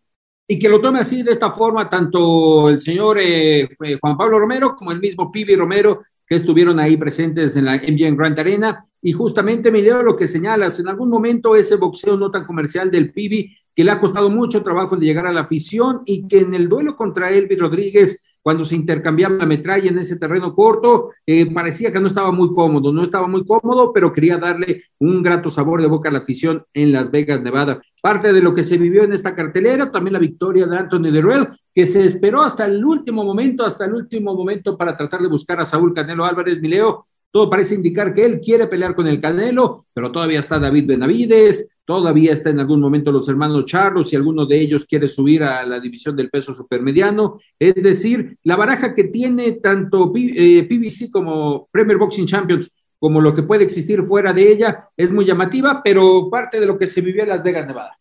y 0.52 0.58
que 0.58 0.68
lo 0.68 0.82
tome 0.82 1.00
así 1.00 1.22
de 1.22 1.32
esta 1.32 1.52
forma 1.52 1.88
tanto 1.88 2.70
el 2.70 2.80
señor 2.80 3.20
eh, 3.20 3.70
Juan 4.02 4.18
Pablo 4.18 4.40
Romero 4.40 4.76
como 4.76 4.92
el 4.92 5.00
mismo 5.00 5.32
Pibi 5.32 5.56
Romero 5.56 6.02
que 6.30 6.36
estuvieron 6.36 6.80
ahí 6.80 6.96
presentes 6.96 7.58
en 7.58 7.66
la 7.66 7.78
MGM 7.78 8.16
Grand 8.16 8.40
Arena. 8.40 8.86
Y 9.02 9.14
justamente, 9.14 9.72
me 9.72 9.82
leo 9.82 10.04
lo 10.04 10.16
que 10.16 10.28
señalas, 10.28 10.80
en 10.80 10.88
algún 10.88 11.10
momento 11.10 11.56
ese 11.56 11.76
boxeo 11.76 12.16
no 12.18 12.30
tan 12.30 12.46
comercial 12.46 12.92
del 12.92 13.12
Pibi, 13.12 13.58
que 13.76 13.84
le 13.84 13.92
ha 13.92 13.98
costado 13.98 14.30
mucho 14.30 14.62
trabajo 14.62 14.96
de 14.96 15.08
llegar 15.08 15.26
a 15.26 15.34
la 15.34 15.42
afición 15.42 16.04
y 16.06 16.28
que 16.28 16.40
en 16.40 16.54
el 16.54 16.70
duelo 16.70 16.96
contra 16.96 17.32
Elvis 17.32 17.60
Rodríguez 17.60 18.24
cuando 18.42 18.64
se 18.64 18.76
intercambiaba 18.76 19.36
la 19.36 19.46
metralla 19.46 19.90
en 19.90 20.00
ese 20.00 20.18
terreno 20.18 20.54
corto, 20.54 21.12
eh, 21.26 21.52
parecía 21.52 21.92
que 21.92 22.00
no 22.00 22.08
estaba 22.08 22.32
muy 22.32 22.54
cómodo, 22.54 22.92
no 22.92 23.04
estaba 23.04 23.28
muy 23.28 23.46
cómodo, 23.46 23.92
pero 23.94 24.12
quería 24.14 24.38
darle 24.38 24.84
un 25.00 25.22
grato 25.22 25.50
sabor 25.50 25.82
de 25.82 25.88
boca 25.88 26.10
a 26.10 26.12
la 26.12 26.20
afición 26.20 26.64
en 26.74 26.92
Las 26.92 27.12
Vegas, 27.12 27.42
Nevada. 27.42 27.82
Parte 28.02 28.32
de 28.34 28.42
lo 28.42 28.54
que 28.54 28.64
se 28.64 28.78
vivió 28.78 29.04
en 29.04 29.14
esta 29.14 29.36
cartelera, 29.36 29.92
también 29.92 30.14
la 30.14 30.20
victoria 30.20 30.66
de 30.68 30.78
Anthony 30.78 31.12
Derrell, 31.12 31.50
que 31.74 31.86
se 31.86 32.06
esperó 32.06 32.42
hasta 32.42 32.66
el 32.66 32.84
último 32.84 33.24
momento, 33.24 33.66
hasta 33.66 33.86
el 33.86 33.94
último 33.94 34.34
momento 34.34 34.78
para 34.78 34.96
tratar 34.96 35.22
de 35.22 35.28
buscar 35.28 35.60
a 35.60 35.66
Saúl 35.66 35.94
Canelo 35.94 36.26
Álvarez 36.26 36.60
Mileo, 36.62 37.06
todo 37.32 37.50
parece 37.50 37.76
indicar 37.76 38.14
que 38.14 38.26
él 38.26 38.40
quiere 38.40 38.68
pelear 38.68 38.96
con 38.96 39.08
el 39.08 39.22
Canelo, 39.22 39.86
pero 39.94 40.12
todavía 40.12 40.40
está 40.40 40.60
David 40.60 40.88
Benavides, 40.88 41.70
todavía 41.86 42.34
está 42.34 42.50
en 42.50 42.60
algún 42.60 42.82
momento 42.82 43.12
los 43.12 43.30
hermanos 43.30 43.66
Charlos 43.66 44.12
y 44.12 44.16
alguno 44.16 44.46
de 44.46 44.60
ellos 44.60 44.86
quiere 44.86 45.08
subir 45.08 45.44
a 45.44 45.66
la 45.66 45.80
división 45.80 46.16
del 46.16 46.30
peso 46.30 46.54
supermediano. 46.54 47.40
Es 47.58 47.76
decir, 47.76 48.38
la 48.44 48.56
baraja 48.56 48.94
que 48.94 49.06
tiene 49.06 49.54
tanto 49.54 50.12
eh, 50.16 50.68
PBC 50.70 51.12
como 51.12 51.68
Premier 51.72 51.98
Boxing 51.98 52.26
Champions 52.26 52.72
como 53.00 53.22
lo 53.22 53.34
que 53.34 53.44
puede 53.44 53.64
existir 53.64 54.04
fuera 54.04 54.34
de 54.34 54.52
ella 54.52 54.90
es 54.98 55.12
muy 55.12 55.26
llamativa, 55.26 55.82
pero 55.84 56.30
parte 56.30 56.60
de 56.60 56.66
lo 56.66 56.78
que 56.78 56.86
se 56.86 57.02
vivió 57.02 57.24
en 57.24 57.30
Las 57.30 57.44
Vegas, 57.44 57.66
Nevada. 57.66 57.98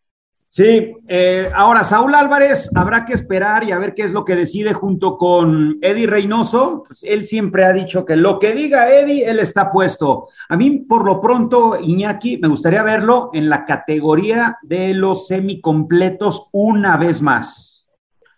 Sí, 0.51 0.95
eh, 1.07 1.51
ahora 1.55 1.85
Saúl 1.85 2.15
Álvarez 2.15 2.71
habrá 2.75 3.05
que 3.05 3.13
esperar 3.13 3.65
y 3.65 3.73
a 3.73 3.79
ver 3.79 3.93
qué 3.95 4.03
es 4.03 4.13
lo 4.13 4.25
que 4.25 4.35
decide 4.35 4.73
junto 4.73 5.19
con 5.19 5.79
Eddie 5.83 6.07
Reynoso. 6.07 6.85
Pues 6.87 7.05
él 7.05 7.27
siempre 7.27 7.65
ha 7.65 7.73
dicho 7.73 8.05
que 8.07 8.17
lo 8.17 8.39
que 8.39 8.55
diga 8.55 8.91
Eddie, 8.91 9.29
él 9.29 9.41
está 9.41 9.71
puesto. 9.71 10.29
A 10.49 10.57
mí, 10.57 10.87
por 10.89 11.05
lo 11.05 11.21
pronto, 11.21 11.79
Iñaki, 11.79 12.39
me 12.39 12.49
gustaría 12.49 12.83
verlo 12.83 13.31
en 13.35 13.51
la 13.51 13.67
categoría 13.67 14.57
de 14.63 14.95
los 14.95 15.27
semicompletos 15.27 16.49
una 16.53 16.97
vez 16.97 17.21
más. 17.21 17.87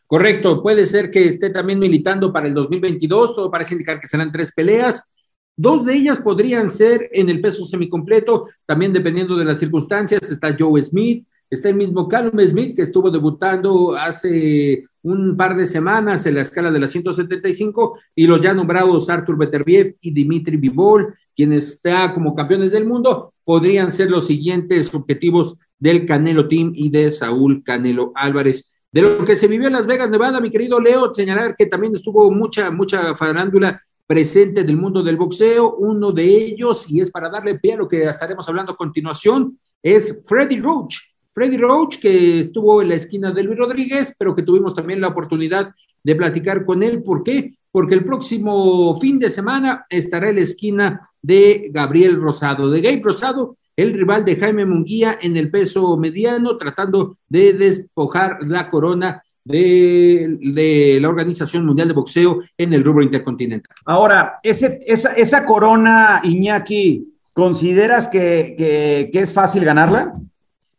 Correcto, 0.07 0.61
puede 0.61 0.87
ser 0.87 1.09
que 1.13 1.25
esté 1.25 1.51
también 1.51 1.79
militando 1.79 2.33
para 2.33 2.49
el 2.49 2.55
2022, 2.55 3.37
todo 3.37 3.49
parece 3.49 3.75
indicar 3.75 4.01
que 4.01 4.09
serán 4.09 4.33
tres 4.33 4.51
peleas. 4.51 5.09
Dos 5.57 5.85
de 5.85 5.95
ellas 5.95 6.19
podrían 6.19 6.69
ser 6.69 7.09
en 7.13 7.29
el 7.29 7.41
peso 7.41 7.65
semicompleto, 7.65 8.49
también 8.67 8.93
dependiendo 8.93 9.37
de 9.37 9.45
las 9.45 9.61
circunstancias. 9.61 10.29
Está 10.29 10.57
Joe 10.59 10.83
Smith, 10.83 11.29
Está 11.51 11.69
el 11.69 11.75
mismo 11.75 12.07
Callum 12.07 12.39
Smith, 12.47 12.77
que 12.77 12.83
estuvo 12.83 13.11
debutando 13.11 13.97
hace 13.97 14.85
un 15.03 15.37
par 15.37 15.57
de 15.57 15.67
semanas 15.67 16.25
en 16.27 16.37
la 16.37 16.43
escala 16.43 16.71
de 16.71 16.79
las 16.79 16.93
175, 16.93 17.99
y 18.15 18.27
los 18.29 18.41
ya 18.41 18.55
nombrados 18.55 19.11
Artur 19.11 19.37
Beterbiev 19.37 19.97
y 20.01 20.13
Dimitri 20.13 20.57
Vivol, 20.57 21.13
quienes 21.35 21.71
están 21.71 22.13
como 22.13 22.35
campeones 22.35 22.71
del 22.71 22.87
mundo, 22.87 23.35
podrían 23.45 23.91
ser 23.91 24.11
los 24.11 24.29
siguientes 24.29 24.95
objetivos 24.95 25.59
del 25.77 26.07
Canelo 26.07 26.47
Team 26.47 26.73
y 26.75 26.89
de 26.89 27.11
Saúl 27.11 27.65
Canelo 27.65 28.13
Álvarez. 28.15 28.71
De 28.93 29.03
lo 29.03 29.25
que 29.25 29.35
se 29.35 29.49
vivió 29.49 29.67
en 29.67 29.73
Las 29.73 29.87
Vegas, 29.89 30.09
Nevada, 30.09 30.41
mi 30.41 30.51
querido 30.51 30.79
Leo, 30.81 31.13
señalar 31.13 31.57
que 31.57 31.67
también 31.67 31.95
estuvo 31.95 32.31
mucha, 32.31 32.71
mucha 32.71 33.15
farándula 33.17 33.83
presente 34.07 34.63
del 34.63 34.77
mundo 34.77 35.03
del 35.03 35.17
boxeo. 35.17 35.77
Uno 35.77 36.13
de 36.13 36.25
ellos, 36.25 36.91
y 36.91 37.01
es 37.01 37.11
para 37.11 37.29
darle 37.29 37.59
pie 37.59 37.75
a 37.75 37.77
lo 37.77 37.89
que 37.89 38.05
estaremos 38.05 38.49
hablando 38.49 38.73
a 38.73 38.77
continuación, 38.77 39.59
es 39.83 40.21
Freddy 40.25 40.61
Roach, 40.61 40.97
Freddy 41.33 41.57
Roach, 41.57 41.99
que 41.99 42.41
estuvo 42.41 42.83
en 42.83 42.89
la 42.89 42.97
esquina 42.97 43.31
de 43.33 43.43
Luis 43.43 43.59
Rodríguez, 43.59 44.15
pero 44.19 44.35
que 44.35 44.43
tuvimos 44.43 44.75
también 44.75 45.01
la 45.01 45.09
oportunidad 45.09 45.71
de 46.03 46.17
platicar 46.17 46.65
con 46.65 46.83
él. 46.83 47.03
¿Por 47.03 47.23
qué? 47.23 47.55
Porque 47.71 47.95
el 47.95 48.05
próximo 48.05 48.95
fin 48.97 49.19
de 49.19 49.29
semana 49.29 49.87
estará 49.89 50.31
en 50.31 50.37
la 50.37 50.43
esquina 50.43 51.01
de 51.23 51.71
Gabriel 51.73 52.21
Rosado, 52.21 52.71
de 52.71 52.81
Gabe 52.81 53.03
Rosado, 53.03 53.57
el 53.77 53.95
rival 53.95 54.25
de 54.25 54.37
Jaime 54.37 54.67
Munguía 54.67 55.19
en 55.23 55.37
el 55.37 55.51
peso 55.51 55.97
mediano, 55.97 56.57
tratando 56.57 57.17
de 57.29 57.53
despojar 57.53 58.39
la 58.47 58.69
corona 58.69 59.23
de, 59.45 60.99
la 61.01 61.09
Organización 61.09 61.65
Mundial 61.65 61.89
de 61.89 61.95
Boxeo 61.95 62.41
en 62.59 62.73
el 62.73 62.85
rubro 62.85 63.05
intercontinental. 63.05 63.75
Ahora, 63.87 64.41
ese, 64.43 64.81
esa, 64.87 65.13
esa 65.13 65.47
corona, 65.47 66.21
Iñaki, 66.25 67.15
¿consideras 67.33 68.09
que 68.09 69.09
es 69.13 69.33
fácil 69.33 69.65
ganarla? 69.65 70.13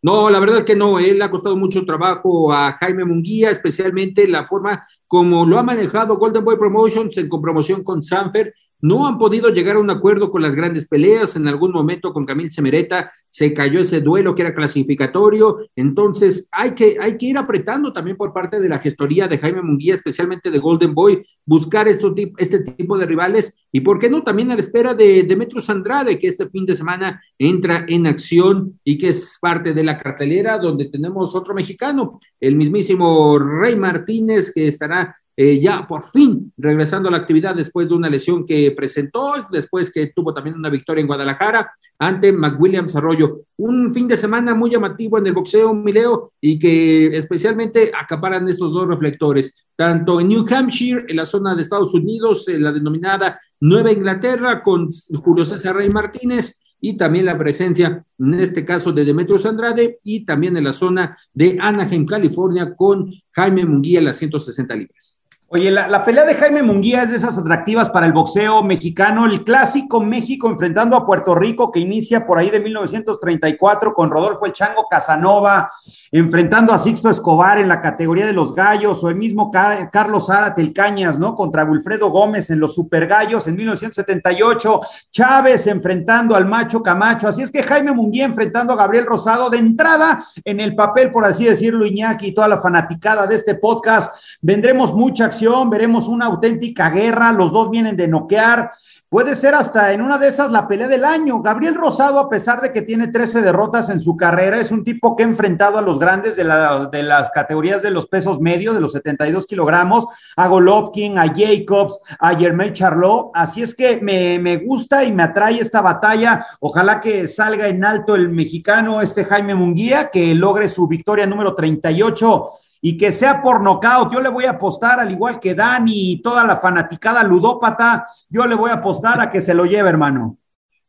No, 0.03 0.29
la 0.29 0.39
verdad 0.39 0.63
que 0.63 0.75
no, 0.75 0.97
él 0.97 1.21
ha 1.21 1.29
costado 1.29 1.55
mucho 1.55 1.85
trabajo 1.85 2.51
a 2.51 2.73
Jaime 2.73 3.05
Munguía, 3.05 3.51
especialmente 3.51 4.27
la 4.27 4.47
forma 4.47 4.87
como 5.07 5.45
lo 5.45 5.59
ha 5.59 5.63
manejado 5.63 6.17
Golden 6.17 6.43
Boy 6.43 6.57
Promotions 6.57 7.17
en 7.17 7.29
compromoción 7.29 7.83
con 7.83 8.01
Sanfer 8.01 8.53
no 8.81 9.07
han 9.07 9.17
podido 9.17 9.49
llegar 9.49 9.75
a 9.75 9.79
un 9.79 9.89
acuerdo 9.89 10.31
con 10.31 10.41
las 10.41 10.55
grandes 10.55 10.87
peleas. 10.87 11.35
En 11.35 11.47
algún 11.47 11.71
momento 11.71 12.11
con 12.13 12.25
Camil 12.25 12.51
Semereta 12.51 13.11
se 13.29 13.53
cayó 13.53 13.79
ese 13.79 14.01
duelo 14.01 14.33
que 14.35 14.41
era 14.41 14.55
clasificatorio. 14.55 15.59
Entonces 15.75 16.47
hay 16.51 16.71
que, 16.73 16.97
hay 16.99 17.17
que 17.17 17.27
ir 17.27 17.37
apretando 17.37 17.93
también 17.93 18.17
por 18.17 18.33
parte 18.33 18.59
de 18.59 18.69
la 18.69 18.79
gestoría 18.79 19.27
de 19.27 19.37
Jaime 19.37 19.61
Munguía, 19.61 19.93
especialmente 19.93 20.49
de 20.49 20.59
Golden 20.59 20.95
Boy, 20.95 21.23
buscar 21.45 21.87
este 21.87 22.59
tipo 22.75 22.97
de 22.97 23.05
rivales 23.05 23.55
y, 23.71 23.81
¿por 23.81 23.99
qué 23.99 24.09
no? 24.09 24.21
También 24.23 24.51
a 24.51 24.55
la 24.55 24.59
espera 24.59 24.93
de 24.93 25.23
Demetrius 25.23 25.69
Andrade, 25.69 26.19
que 26.19 26.27
este 26.27 26.49
fin 26.49 26.65
de 26.65 26.75
semana 26.75 27.21
entra 27.37 27.85
en 27.87 28.05
acción 28.05 28.79
y 28.83 28.97
que 28.97 29.09
es 29.09 29.37
parte 29.41 29.73
de 29.73 29.83
la 29.83 29.97
cartelera 29.97 30.57
donde 30.57 30.89
tenemos 30.89 31.35
otro 31.35 31.53
mexicano, 31.53 32.19
el 32.39 32.55
mismísimo 32.55 33.39
Rey 33.39 33.77
Martínez, 33.77 34.51
que 34.53 34.67
estará 34.67 35.15
eh, 35.37 35.61
ya 35.61 35.87
por 35.87 36.01
fin 36.03 36.51
regresando 36.57 37.07
a 37.07 37.11
la 37.11 37.19
actividad 37.19 37.55
después 37.55 37.87
de 37.87 37.95
una 37.95 38.09
lesión 38.09 38.45
que 38.45 38.71
presentó, 38.75 39.33
después 39.49 39.91
que 39.91 40.11
tuvo 40.13 40.33
también 40.33 40.57
una 40.57 40.69
victoria 40.69 41.01
en 41.01 41.07
Guadalajara 41.07 41.71
ante 41.97 42.33
McWilliams 42.33 42.95
Arroyo. 42.95 43.41
Un 43.57 43.93
fin 43.93 44.07
de 44.07 44.17
semana 44.17 44.53
muy 44.53 44.69
llamativo 44.69 45.17
en 45.17 45.27
el 45.27 45.33
boxeo, 45.33 45.73
Mileo, 45.73 46.33
y 46.41 46.59
que 46.59 47.15
especialmente 47.15 47.91
acaparan 47.97 48.49
estos 48.49 48.73
dos 48.73 48.87
reflectores, 48.87 49.55
tanto 49.75 50.19
en 50.19 50.27
New 50.27 50.45
Hampshire, 50.49 51.05
en 51.07 51.15
la 51.15 51.25
zona 51.25 51.55
de 51.55 51.61
Estados 51.61 51.93
Unidos, 51.93 52.47
en 52.49 52.63
la 52.63 52.71
denominada 52.73 53.39
Nueva 53.61 53.91
Inglaterra, 53.91 54.61
con 54.61 54.89
Julio 55.23 55.45
César 55.45 55.75
Rey 55.75 55.89
Martínez, 55.89 56.59
y 56.81 56.97
también 56.97 57.25
la 57.25 57.37
presencia, 57.37 58.03
en 58.17 58.33
este 58.33 58.65
caso, 58.65 58.91
de 58.91 59.05
Demetrios 59.05 59.45
Andrade 59.45 59.99
y 60.03 60.25
también 60.25 60.57
en 60.57 60.63
la 60.63 60.73
zona 60.73 61.17
de 61.31 61.57
Anaheim, 61.61 62.05
California, 62.07 62.73
con 62.75 63.13
Jaime 63.31 63.63
Munguía 63.65 64.01
las 64.01 64.17
160 64.17 64.75
libras. 64.75 65.20
Oye, 65.53 65.69
la, 65.69 66.01
pelea 66.05 66.23
de 66.23 66.35
Jaime 66.35 66.63
Munguía 66.63 67.03
es 67.03 67.09
de 67.09 67.17
esas 67.17 67.37
atractivas 67.37 67.89
para 67.89 68.05
el 68.05 68.13
boxeo 68.13 68.63
mexicano, 68.63 69.25
el 69.25 69.43
clásico 69.43 69.99
México 69.99 70.49
enfrentando 70.49 70.95
a 70.95 71.05
Puerto 71.05 71.35
Rico 71.35 71.73
que 71.73 71.81
inicia 71.81 72.25
por 72.25 72.39
ahí 72.39 72.49
de 72.49 72.61
1934 72.61 73.93
con 73.93 74.09
Rodolfo 74.09 74.45
El 74.45 74.53
Chango 74.53 74.87
Casanova, 74.89 75.69
enfrentando 76.09 76.71
a 76.71 76.77
Sixto 76.77 77.09
Escobar 77.09 77.57
en 77.57 77.67
la 77.67 77.81
categoría 77.81 78.25
de 78.25 78.31
los 78.31 78.55
gallos, 78.55 79.03
o 79.03 79.09
el 79.09 79.17
mismo 79.17 79.51
Carlos 79.51 80.27
Zárate 80.27 80.71
Cañas, 80.71 81.19
¿no? 81.19 81.35
Contra 81.35 81.65
Wilfredo 81.65 82.11
Gómez 82.11 82.49
en 82.49 82.61
los 82.61 82.73
Super 82.73 83.05
Gallos 83.05 83.45
en 83.45 83.57
1978, 83.57 84.79
Chávez 85.11 85.67
enfrentando 85.67 86.33
al 86.33 86.45
Macho 86.45 86.81
Camacho, 86.81 87.27
así 87.27 87.41
es 87.41 87.51
que 87.51 87.61
Jaime 87.61 87.91
Munguía 87.91 88.23
enfrentando 88.23 88.71
a 88.71 88.77
Gabriel 88.77 89.05
Rosado 89.05 89.49
de 89.49 89.57
entrada 89.57 90.25
en 90.45 90.61
el 90.61 90.75
papel, 90.75 91.11
por 91.11 91.25
así 91.25 91.43
decirlo, 91.43 91.85
Iñaki 91.85 92.27
y 92.27 92.33
toda 92.33 92.47
la 92.47 92.57
fanaticada 92.57 93.27
de 93.27 93.35
este 93.35 93.55
podcast, 93.55 94.15
vendremos 94.41 94.93
mucha 94.93 95.25
acción 95.25 95.40
veremos 95.69 96.07
una 96.07 96.27
auténtica 96.27 96.89
guerra, 96.89 97.31
los 97.31 97.51
dos 97.51 97.69
vienen 97.69 97.97
de 97.97 98.07
noquear, 98.07 98.71
puede 99.09 99.35
ser 99.35 99.55
hasta 99.55 99.91
en 99.91 100.01
una 100.01 100.17
de 100.17 100.27
esas 100.27 100.51
la 100.51 100.67
pelea 100.67 100.87
del 100.87 101.03
año. 101.03 101.41
Gabriel 101.41 101.75
Rosado, 101.75 102.19
a 102.19 102.29
pesar 102.29 102.61
de 102.61 102.71
que 102.71 102.81
tiene 102.81 103.07
13 103.07 103.41
derrotas 103.41 103.89
en 103.89 103.99
su 103.99 104.15
carrera, 104.15 104.59
es 104.59 104.71
un 104.71 104.83
tipo 104.83 105.15
que 105.15 105.23
ha 105.23 105.25
enfrentado 105.25 105.77
a 105.77 105.81
los 105.81 105.99
grandes 105.99 106.35
de, 106.35 106.43
de 106.91 107.03
las 107.03 107.29
categorías 107.31 107.81
de 107.81 107.91
los 107.91 108.07
pesos 108.07 108.39
medios, 108.39 108.75
de 108.75 108.81
los 108.81 108.93
72 108.93 109.47
kilogramos, 109.47 110.05
a 110.35 110.47
Golovkin, 110.47 111.17
a 111.17 111.27
Jacobs, 111.27 111.99
a 112.19 112.35
Germain 112.35 112.73
Charlot, 112.73 113.31
así 113.33 113.61
es 113.61 113.75
que 113.75 113.99
me, 114.01 114.39
me 114.39 114.57
gusta 114.57 115.03
y 115.03 115.11
me 115.11 115.23
atrae 115.23 115.59
esta 115.59 115.81
batalla, 115.81 116.45
ojalá 116.59 117.01
que 117.01 117.27
salga 117.27 117.67
en 117.67 117.83
alto 117.83 118.15
el 118.15 118.29
mexicano, 118.29 119.01
este 119.01 119.25
Jaime 119.25 119.55
Munguía, 119.55 120.09
que 120.09 120.33
logre 120.35 120.69
su 120.69 120.87
victoria 120.87 121.25
número 121.25 121.55
38 121.55 122.51
y 122.81 122.97
que 122.97 123.11
sea 123.11 123.41
por 123.41 123.61
nocaut. 123.61 124.11
Yo 124.11 124.19
le 124.19 124.29
voy 124.29 124.45
a 124.45 124.51
apostar, 124.51 124.99
al 124.99 125.11
igual 125.11 125.39
que 125.39 125.53
Dani 125.53 126.13
y 126.13 126.21
toda 126.21 126.43
la 126.43 126.57
fanaticada 126.57 127.23
ludópata, 127.23 128.05
yo 128.29 128.45
le 128.47 128.55
voy 128.55 128.71
a 128.71 128.75
apostar 128.75 129.21
a 129.21 129.29
que 129.29 129.39
se 129.39 129.53
lo 129.53 129.65
lleve, 129.65 129.89
hermano. 129.89 130.37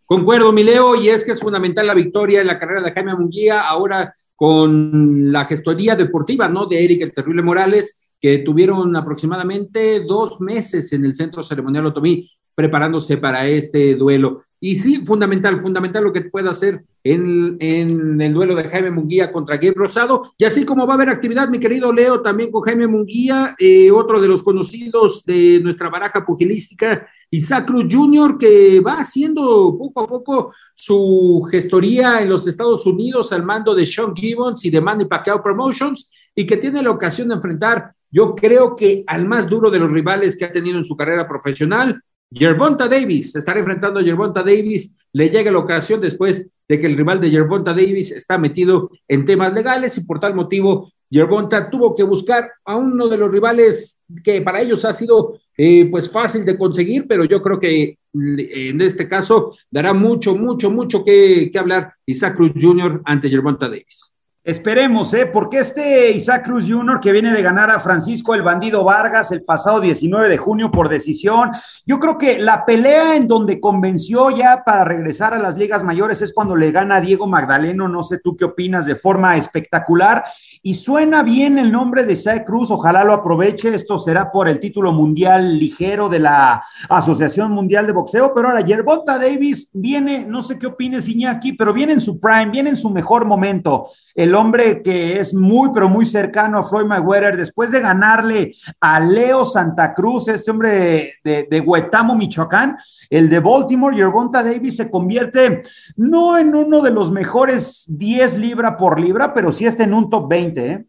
Concuerdo, 0.07 0.53
Mileo, 0.53 0.95
y 0.97 1.09
es 1.09 1.25
que 1.25 1.33
es 1.33 1.41
fundamental 1.41 1.87
la 1.87 1.95
victoria 1.95 2.41
en 2.41 2.47
la 2.47 2.59
carrera 2.59 2.83
de 2.83 2.93
Jaime 2.93 3.15
Munguía, 3.15 3.61
ahora 3.61 4.13
con 4.35 5.31
la 5.31 5.45
gestoría 5.45 5.95
deportiva, 5.95 6.49
¿no? 6.49 6.67
De 6.67 6.85
Eric 6.85 7.03
el 7.03 7.15
Terrible 7.15 7.43
Morales, 7.43 7.99
que 8.21 8.39
tuvieron 8.39 8.95
aproximadamente 8.97 10.05
dos 10.05 10.41
meses 10.41 10.93
en 10.93 11.05
el 11.05 11.15
Centro 11.15 11.43
Ceremonial 11.43 11.87
Otomí 11.87 12.31
preparándose 12.55 13.17
para 13.17 13.47
este 13.47 13.95
duelo. 13.95 14.45
Y 14.61 14.77
sí, 14.77 15.05
fundamental, 15.05 15.61
fundamental 15.61 16.05
lo 16.05 16.13
que 16.13 16.23
pueda 16.23 16.51
hacer 16.51 16.85
en, 17.05 18.21
el 18.21 18.33
duelo 18.33 18.55
de 18.55 18.65
Jaime 18.65 18.91
Munguía 18.91 19.33
contra 19.33 19.57
Gabe 19.57 19.75
Rosado. 19.75 20.33
Y 20.39 20.45
así 20.45 20.65
como 20.65 20.87
va 20.87 20.95
a 20.95 20.97
haber 20.97 21.09
actividad, 21.09 21.49
mi 21.49 21.59
querido 21.59 21.93
Leo, 21.93 22.23
también 22.23 22.51
con 22.51 22.63
Jaime 22.63 22.87
Munguía, 22.87 23.55
eh, 23.59 23.91
otro 23.91 24.21
de 24.21 24.29
los 24.29 24.43
conocidos 24.43 25.25
de 25.25 25.61
nuestra 25.61 25.89
baraja 25.89 26.25
pugilística, 26.25 27.07
Isaac 27.31 27.67
Cruz 27.67 27.87
Jr., 27.91 28.39
que 28.39 28.81
va 28.81 28.95
haciendo 28.95 29.77
poco 29.79 30.03
a 30.03 30.07
poco 30.07 30.55
su 30.75 31.47
gestoría 31.51 32.21
en 32.21 32.29
los 32.29 32.47
Estados 32.47 32.87
Unidos 32.87 33.33
al 33.33 33.43
mando 33.43 33.75
de 33.75 33.87
Sean 33.87 34.15
Gibbons 34.15 34.65
y 34.65 34.71
de 34.71 34.81
Manny 34.81 35.07
Pacquiao 35.07 35.43
Promotions, 35.43 36.11
y 36.35 36.47
que 36.47 36.57
tiene 36.57 36.83
la 36.83 36.91
ocasión 36.91 37.29
de 37.29 37.35
enfrentar, 37.35 37.95
yo 38.11 38.35
creo 38.35 38.77
que 38.77 39.05
al 39.07 39.27
más 39.27 39.49
duro 39.49 39.71
de 39.71 39.79
los 39.79 39.91
rivales 39.91 40.37
que 40.37 40.45
ha 40.45 40.53
tenido 40.53 40.77
en 40.77 40.85
su 40.85 40.97
carrera 40.97 41.27
profesional, 41.27 42.03
Gervonta 42.35 42.89
Davis, 42.89 43.37
estará 43.37 43.61
enfrentando 43.61 44.01
a 44.01 44.03
Gervonta 44.03 44.43
Davis, 44.43 44.97
le 45.13 45.29
llega 45.29 45.53
la 45.53 45.59
ocasión 45.59 46.01
después 46.01 46.47
de 46.69 46.81
que 46.81 46.87
el 46.87 46.97
rival 46.97 47.21
de 47.21 47.31
Gervonta 47.31 47.73
Davis 47.73 48.13
está 48.13 48.39
metido 48.39 48.91
en 49.07 49.27
temas 49.27 49.53
legales 49.53 49.99
y 49.99 50.05
por 50.05 50.19
tal 50.19 50.35
motivo 50.35 50.91
Gervonta 51.11 51.69
tuvo 51.69 51.95
que 51.95 52.03
buscar 52.03 52.51
a 52.65 52.77
uno 52.77 53.09
de 53.09 53.19
los 53.19 53.31
rivales 53.31 54.01
que 54.25 54.41
para 54.41 54.63
ellos 54.63 54.85
ha 54.85 54.93
sido 54.95 55.39
eh, 55.57 55.87
pues 55.91 56.11
fácil 56.11 56.45
de 56.47 56.57
conseguir, 56.57 57.07
pero 57.07 57.25
yo 57.25 57.43
creo 57.43 57.61
que 57.61 57.99
en 58.15 58.81
este 58.81 59.09
caso 59.09 59.55
dará 59.71 59.93
mucho, 59.93 60.35
mucho, 60.35 60.71
mucho 60.71 61.05
que, 61.05 61.51
que 61.53 61.59
hablar 61.59 61.93
Isaac 62.07 62.37
Cruz 62.37 62.53
Jr. 62.59 63.03
ante 63.05 63.29
Gervonta 63.29 63.69
Davis. 63.69 64.12
Esperemos, 64.45 65.15
¿eh? 65.15 65.27
Porque 65.27 65.59
este 65.59 66.11
Isaac 66.11 66.47
Cruz 66.47 66.69
Jr., 66.69 66.99
que 66.99 67.13
viene 67.13 67.33
de 67.33 67.43
ganar 67.43 67.71
a 67.71 67.79
Francisco 67.79 68.35
el 68.35 68.43
Bandido 68.43 68.83
Vargas 68.83 69.31
el 69.31 69.45
pasado 69.45 69.79
19 69.79 70.29
de 70.29 70.37
junio 70.37 70.73
por 70.73 70.89
decisión, 70.89 71.53
yo 71.87 72.01
creo 72.01 72.19
que 72.19 72.41
la 72.41 72.65
pelea 72.65 73.15
en 73.15 73.29
donde 73.29 73.61
convenció 73.61 74.31
ya 74.31 74.65
para 74.67 74.83
regresar 74.83 75.33
a 75.33 75.39
las 75.39 75.57
ligas 75.57 75.85
mayores 75.85 76.23
es 76.23 76.33
cuando 76.33 76.57
le 76.57 76.73
gana 76.73 76.97
a 76.97 77.01
Diego 77.01 77.29
Magdaleno, 77.29 77.87
no 77.87 78.03
sé 78.03 78.19
tú 78.19 78.37
qué 78.37 78.47
opinas, 78.47 78.85
de 78.85 78.97
forma 78.97 79.37
espectacular. 79.37 80.25
Y 80.61 80.75
suena 80.75 81.23
bien 81.23 81.59
el 81.59 81.71
nombre 81.71 82.03
de 82.03 82.15
Isaac 82.15 82.45
Cruz, 82.45 82.73
ojalá 82.73 83.05
lo 83.05 83.13
aproveche, 83.13 83.73
esto 83.73 83.97
será 84.01 84.33
por 84.33 84.49
el 84.49 84.59
título 84.59 84.91
mundial 84.91 85.57
ligero 85.57 86.09
de 86.09 86.19
la 86.19 86.65
Asociación 86.89 87.53
Mundial 87.53 87.87
de 87.87 87.93
Boxeo, 87.93 88.33
pero 88.35 88.49
ahora 88.49 88.61
Yerbota 88.61 89.19
Davis 89.19 89.71
viene, 89.73 90.25
no 90.27 90.43
sé 90.43 90.59
qué 90.59 90.67
opines 90.67 91.09
Iñaki, 91.09 91.53
pero 91.53 91.73
viene 91.73 91.93
en 91.93 92.01
su 92.01 92.19
prime, 92.19 92.51
viene 92.51 92.71
en 92.71 92.77
su 92.77 92.91
mejor 92.91 93.25
momento. 93.25 93.89
El 94.15 94.32
el 94.33 94.37
hombre 94.37 94.81
que 94.81 95.21
es 95.21 95.35
muy, 95.35 95.69
pero 95.75 95.91
muy 95.91 96.07
cercano 96.07 96.59
a 96.59 96.65
Floyd 96.65 96.87
Mayweather, 96.87 97.37
después 97.37 97.71
de 97.71 97.81
ganarle 97.81 98.55
a 98.81 98.99
Leo 98.99 99.45
Santa 99.45 99.93
Cruz, 99.93 100.27
este 100.29 100.51
hombre 100.51 101.17
de, 101.23 101.47
de 101.51 101.61
Huetamo, 101.61 102.17
Michoacán, 102.17 102.79
el 103.11 103.29
de 103.29 103.41
Baltimore, 103.41 103.95
Yerbonta 103.95 104.43
Davis 104.43 104.77
se 104.77 104.91
convierte 104.91 105.61
no 105.97 106.39
en 106.39 106.55
uno 106.55 106.81
de 106.81 106.91
los 106.91 107.13
mejores 107.13 107.85
10 107.87 108.39
libra 108.39 108.79
por 108.79 108.99
libra, 108.99 109.35
pero 109.35 109.53
sí 109.53 109.67
está 109.67 109.85
en 109.85 109.93
un 109.93 110.09
top 110.09 110.31
20. 110.31 110.67
¿eh? 110.67 110.85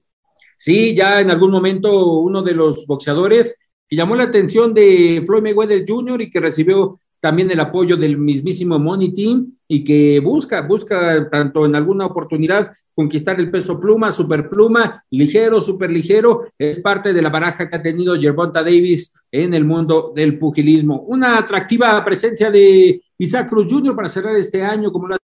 Sí, 0.57 0.95
ya 0.95 1.19
en 1.19 1.29
algún 1.29 1.51
momento 1.51 2.19
uno 2.19 2.43
de 2.43 2.53
los 2.53 2.87
boxeadores 2.87 3.59
que 3.89 3.97
llamó 3.97 4.15
la 4.15 4.23
atención 4.23 4.73
de 4.73 5.21
Floyd 5.25 5.43
Mayweather 5.43 5.83
Jr. 5.85 6.21
y 6.21 6.31
que 6.31 6.39
recibió 6.39 7.01
también 7.23 7.49
el 7.51 7.59
apoyo 7.61 7.95
del 7.95 8.17
mismísimo 8.17 8.77
Money 8.77 9.13
Team 9.13 9.53
y 9.65 9.85
que 9.85 10.19
busca, 10.19 10.59
busca 10.59 11.29
tanto 11.29 11.65
en 11.65 11.73
alguna 11.73 12.05
oportunidad 12.05 12.73
conquistar 12.93 13.39
el 13.39 13.49
peso 13.49 13.79
pluma, 13.79 14.11
super 14.11 14.49
pluma, 14.49 15.05
ligero, 15.09 15.61
super 15.61 15.89
ligero, 15.89 16.47
es 16.57 16.81
parte 16.81 17.13
de 17.13 17.21
la 17.21 17.29
baraja 17.29 17.69
que 17.69 17.77
ha 17.77 17.81
tenido 17.81 18.19
Gervonta 18.19 18.61
Davis 18.61 19.15
en 19.31 19.53
el 19.53 19.63
mundo 19.63 20.11
del 20.13 20.37
pugilismo. 20.37 20.99
Una 21.07 21.37
atractiva 21.37 22.03
presencia 22.03 22.51
de 22.51 23.01
Isaac 23.17 23.47
Cruz 23.47 23.71
Jr. 23.71 23.95
para 23.95 24.09
cerrar 24.09 24.35
este 24.35 24.61
año 24.61 24.91
como 24.91 25.07
la 25.07 25.17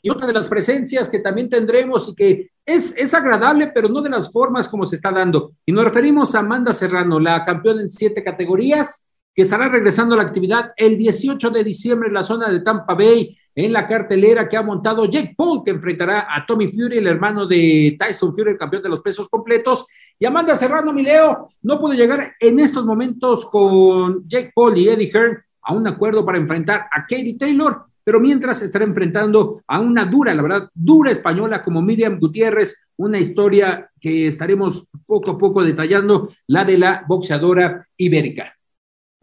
y 0.00 0.10
otra 0.10 0.28
de 0.28 0.32
las 0.32 0.48
presencias 0.48 1.10
que 1.10 1.18
también 1.18 1.48
tendremos 1.48 2.08
y 2.08 2.14
que 2.14 2.50
es, 2.64 2.96
es 2.96 3.12
agradable, 3.12 3.72
pero 3.74 3.88
no 3.88 4.00
de 4.00 4.08
las 4.08 4.32
formas 4.32 4.68
como 4.68 4.86
se 4.86 4.96
está 4.96 5.10
dando. 5.10 5.52
Y 5.66 5.72
nos 5.72 5.84
referimos 5.84 6.34
a 6.34 6.38
Amanda 6.38 6.72
Serrano, 6.72 7.18
la 7.18 7.44
campeona 7.44 7.82
en 7.82 7.90
siete 7.90 8.22
categorías, 8.22 9.03
que 9.34 9.42
estará 9.42 9.68
regresando 9.68 10.14
a 10.14 10.18
la 10.18 10.24
actividad 10.24 10.72
el 10.76 10.96
18 10.96 11.50
de 11.50 11.64
diciembre 11.64 12.08
en 12.08 12.14
la 12.14 12.22
zona 12.22 12.50
de 12.50 12.60
Tampa 12.60 12.94
Bay, 12.94 13.36
en 13.54 13.72
la 13.72 13.86
cartelera 13.86 14.48
que 14.48 14.56
ha 14.56 14.62
montado 14.62 15.04
Jake 15.06 15.34
Paul, 15.36 15.62
que 15.64 15.72
enfrentará 15.72 16.26
a 16.28 16.44
Tommy 16.46 16.68
Fury, 16.68 16.98
el 16.98 17.06
hermano 17.06 17.46
de 17.46 17.96
Tyson 17.98 18.32
Fury, 18.32 18.52
el 18.52 18.58
campeón 18.58 18.82
de 18.82 18.88
los 18.88 19.00
pesos 19.00 19.28
completos. 19.28 19.86
Y 20.18 20.26
Amanda 20.26 20.56
Serrano, 20.56 20.92
mi 20.92 21.02
Leo, 21.02 21.48
no 21.62 21.80
pudo 21.80 21.94
llegar 21.94 22.34
en 22.38 22.58
estos 22.58 22.84
momentos 22.84 23.46
con 23.46 24.28
Jake 24.28 24.52
Paul 24.54 24.78
y 24.78 24.88
Eddie 24.88 25.10
Hearn 25.12 25.38
a 25.62 25.72
un 25.72 25.86
acuerdo 25.86 26.24
para 26.24 26.38
enfrentar 26.38 26.86
a 26.92 27.02
Katie 27.02 27.38
Taylor, 27.38 27.86
pero 28.04 28.20
mientras 28.20 28.60
estará 28.60 28.84
enfrentando 28.84 29.62
a 29.66 29.80
una 29.80 30.04
dura, 30.04 30.34
la 30.34 30.42
verdad, 30.42 30.70
dura 30.74 31.10
española 31.10 31.62
como 31.62 31.80
Miriam 31.80 32.18
Gutiérrez, 32.20 32.86
una 32.96 33.18
historia 33.18 33.90
que 33.98 34.26
estaremos 34.26 34.86
poco 35.06 35.32
a 35.32 35.38
poco 35.38 35.62
detallando, 35.62 36.30
la 36.46 36.64
de 36.64 36.78
la 36.78 37.04
boxeadora 37.08 37.88
ibérica. 37.96 38.53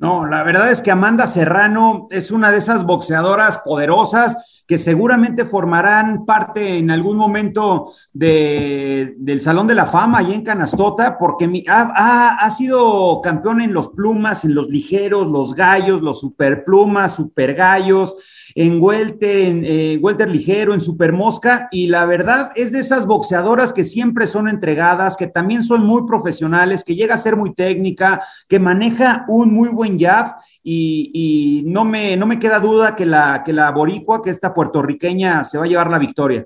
No, 0.01 0.25
la 0.25 0.41
verdad 0.41 0.71
es 0.71 0.81
que 0.81 0.89
Amanda 0.89 1.27
Serrano 1.27 2.07
es 2.09 2.31
una 2.31 2.49
de 2.49 2.57
esas 2.57 2.83
boxeadoras 2.85 3.59
poderosas 3.59 4.60
que 4.71 4.77
seguramente 4.77 5.43
formarán 5.43 6.25
parte 6.25 6.77
en 6.77 6.91
algún 6.91 7.17
momento 7.17 7.91
de, 8.13 9.15
del 9.17 9.41
Salón 9.41 9.67
de 9.67 9.75
la 9.75 9.85
Fama 9.85 10.19
ahí 10.19 10.33
en 10.33 10.45
Canastota, 10.45 11.17
porque 11.17 11.65
ha, 11.67 12.37
ha, 12.39 12.51
sido 12.51 13.19
campeón 13.21 13.59
en 13.59 13.73
los 13.73 13.89
plumas, 13.89 14.45
en 14.45 14.55
los 14.55 14.69
ligeros, 14.69 15.27
los 15.27 15.55
gallos, 15.55 16.01
los 16.01 16.21
superplumas, 16.21 17.15
super 17.15 17.53
gallos, 17.53 18.15
en 18.55 18.81
welter, 18.81 19.39
en 19.39 19.65
eh, 19.65 19.99
welter 20.01 20.29
ligero, 20.29 20.73
en 20.73 20.79
super 20.79 21.11
mosca, 21.11 21.67
y 21.69 21.87
la 21.87 22.05
verdad 22.05 22.51
es 22.55 22.71
de 22.71 22.79
esas 22.79 23.05
boxeadoras 23.05 23.73
que 23.73 23.83
siempre 23.83 24.25
son 24.25 24.47
entregadas, 24.47 25.17
que 25.17 25.27
también 25.27 25.63
son 25.63 25.85
muy 25.85 26.07
profesionales, 26.07 26.85
que 26.85 26.95
llega 26.95 27.15
a 27.15 27.17
ser 27.17 27.35
muy 27.35 27.53
técnica, 27.53 28.21
que 28.47 28.57
maneja 28.57 29.25
un 29.27 29.53
muy 29.53 29.67
buen 29.67 29.99
jab 29.99 30.35
y, 30.63 31.63
no, 31.65 31.85
me, 31.85 32.15
no 32.17 32.25
me 32.27 32.39
queda 32.39 32.59
duda 32.59 32.95
que 32.95 33.05
la, 33.05 33.41
que 33.43 33.53
la 33.53 33.71
boricua, 33.71 34.21
que 34.21 34.29
esta 34.29 34.53
puertorriqueña, 34.53 35.43
se 35.43 35.57
va 35.57 35.65
a 35.65 35.67
llevar 35.67 35.89
la 35.89 35.99
victoria. 35.99 36.45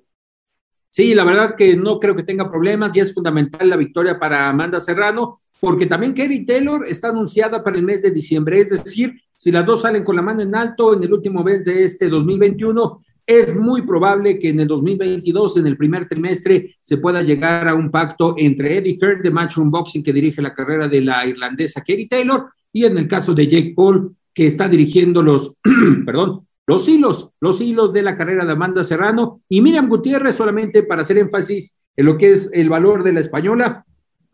Sí, 0.89 1.13
la 1.13 1.25
verdad 1.25 1.55
que 1.57 1.75
no 1.75 1.99
creo 1.99 2.15
que 2.15 2.23
tenga 2.23 2.49
problemas 2.49 2.95
y 2.95 3.01
es 3.01 3.13
fundamental 3.13 3.69
la 3.69 3.75
victoria 3.75 4.17
para 4.17 4.49
Amanda 4.49 4.79
Serrano, 4.79 5.41
porque 5.59 5.85
también 5.85 6.13
Kerry 6.13 6.45
Taylor 6.45 6.85
está 6.87 7.09
anunciada 7.09 7.63
para 7.63 7.77
el 7.77 7.83
mes 7.83 8.01
de 8.01 8.11
diciembre, 8.11 8.59
es 8.59 8.69
decir, 8.69 9.13
si 9.37 9.51
las 9.51 9.65
dos 9.65 9.81
salen 9.81 10.03
con 10.03 10.15
la 10.15 10.21
mano 10.21 10.41
en 10.41 10.55
alto 10.55 10.93
en 10.93 11.03
el 11.03 11.11
último 11.11 11.43
mes 11.43 11.65
de 11.65 11.83
este 11.83 12.07
2021, 12.07 13.01
es 13.27 13.55
muy 13.55 13.81
probable 13.81 14.37
que 14.37 14.49
en 14.49 14.59
el 14.59 14.67
2022, 14.67 15.57
en 15.57 15.67
el 15.67 15.77
primer 15.77 16.07
trimestre, 16.07 16.75
se 16.79 16.97
pueda 16.97 17.23
llegar 17.23 17.67
a 17.67 17.73
un 17.73 17.89
pacto 17.89 18.35
entre 18.37 18.77
Eddie 18.77 18.97
Hearn 19.01 19.21
de 19.21 19.31
Matchroom 19.31 19.71
Boxing, 19.71 20.03
que 20.03 20.13
dirige 20.13 20.41
la 20.41 20.53
carrera 20.53 20.87
de 20.87 21.01
la 21.01 21.25
irlandesa 21.25 21.81
Kerry 21.81 22.07
Taylor, 22.07 22.45
y 22.75 22.83
en 22.83 22.97
el 22.97 23.07
caso 23.07 23.33
de 23.33 23.47
Jake 23.47 23.73
Paul, 23.73 24.17
que 24.33 24.47
está 24.47 24.67
dirigiendo 24.67 25.23
los, 25.23 25.53
perdón, 26.05 26.45
los 26.67 26.89
hilos, 26.89 27.31
los 27.39 27.61
hilos 27.61 27.93
de 27.93 28.01
la 28.01 28.17
carrera 28.17 28.43
de 28.43 28.51
Amanda 28.51 28.83
Serrano, 28.83 29.39
y 29.47 29.61
Miriam 29.61 29.87
Gutiérrez, 29.87 30.35
solamente 30.35 30.83
para 30.83 30.99
hacer 30.99 31.17
énfasis 31.17 31.77
en 31.95 32.05
lo 32.05 32.17
que 32.17 32.33
es 32.33 32.49
el 32.51 32.67
valor 32.67 33.05
de 33.05 33.13
la 33.13 33.21
española, 33.21 33.85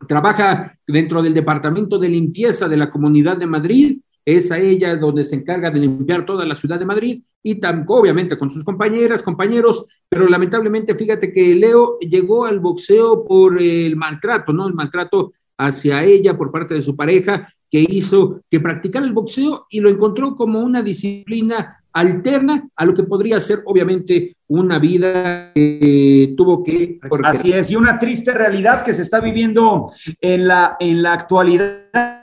trabaja 0.08 0.76
dentro 0.84 1.22
del 1.22 1.34
Departamento 1.34 2.00
de 2.00 2.08
Limpieza 2.08 2.66
de 2.66 2.76
la 2.76 2.90
Comunidad 2.90 3.36
de 3.36 3.46
Madrid, 3.46 4.00
es 4.24 4.50
a 4.50 4.58
ella 4.58 4.96
donde 4.96 5.22
se 5.22 5.36
encarga 5.36 5.70
de 5.70 5.78
limpiar 5.78 6.26
toda 6.26 6.44
la 6.44 6.56
ciudad 6.56 6.80
de 6.80 6.86
Madrid 6.86 7.22
y 7.44 7.60
también, 7.60 7.86
obviamente 7.90 8.36
con 8.36 8.50
sus 8.50 8.64
compañeras, 8.64 9.22
compañeros, 9.22 9.86
pero 10.08 10.26
lamentablemente 10.26 10.96
fíjate 10.96 11.32
que 11.32 11.54
Leo 11.54 11.96
llegó 12.00 12.44
al 12.44 12.58
boxeo 12.58 13.24
por 13.24 13.62
el 13.62 13.94
maltrato, 13.94 14.52
¿no? 14.52 14.66
El 14.66 14.74
maltrato 14.74 15.32
hacia 15.58 16.02
ella 16.02 16.36
por 16.36 16.50
parte 16.50 16.74
de 16.74 16.82
su 16.82 16.96
pareja 16.96 17.48
que 17.72 17.86
hizo 17.88 18.42
que 18.50 18.60
practicara 18.60 19.06
el 19.06 19.14
boxeo 19.14 19.66
y 19.70 19.80
lo 19.80 19.88
encontró 19.88 20.36
como 20.36 20.60
una 20.60 20.82
disciplina 20.82 21.82
alterna 21.94 22.68
a 22.76 22.84
lo 22.84 22.92
que 22.92 23.02
podría 23.02 23.40
ser 23.40 23.62
obviamente 23.64 24.36
una 24.48 24.78
vida 24.78 25.52
que 25.54 26.34
tuvo 26.36 26.62
que... 26.62 27.00
Así 27.24 27.50
es, 27.50 27.70
y 27.70 27.76
una 27.76 27.98
triste 27.98 28.32
realidad 28.32 28.84
que 28.84 28.92
se 28.92 29.00
está 29.00 29.20
viviendo 29.20 29.90
en 30.20 30.46
la, 30.46 30.76
en 30.80 31.02
la 31.02 31.14
actualidad 31.14 32.21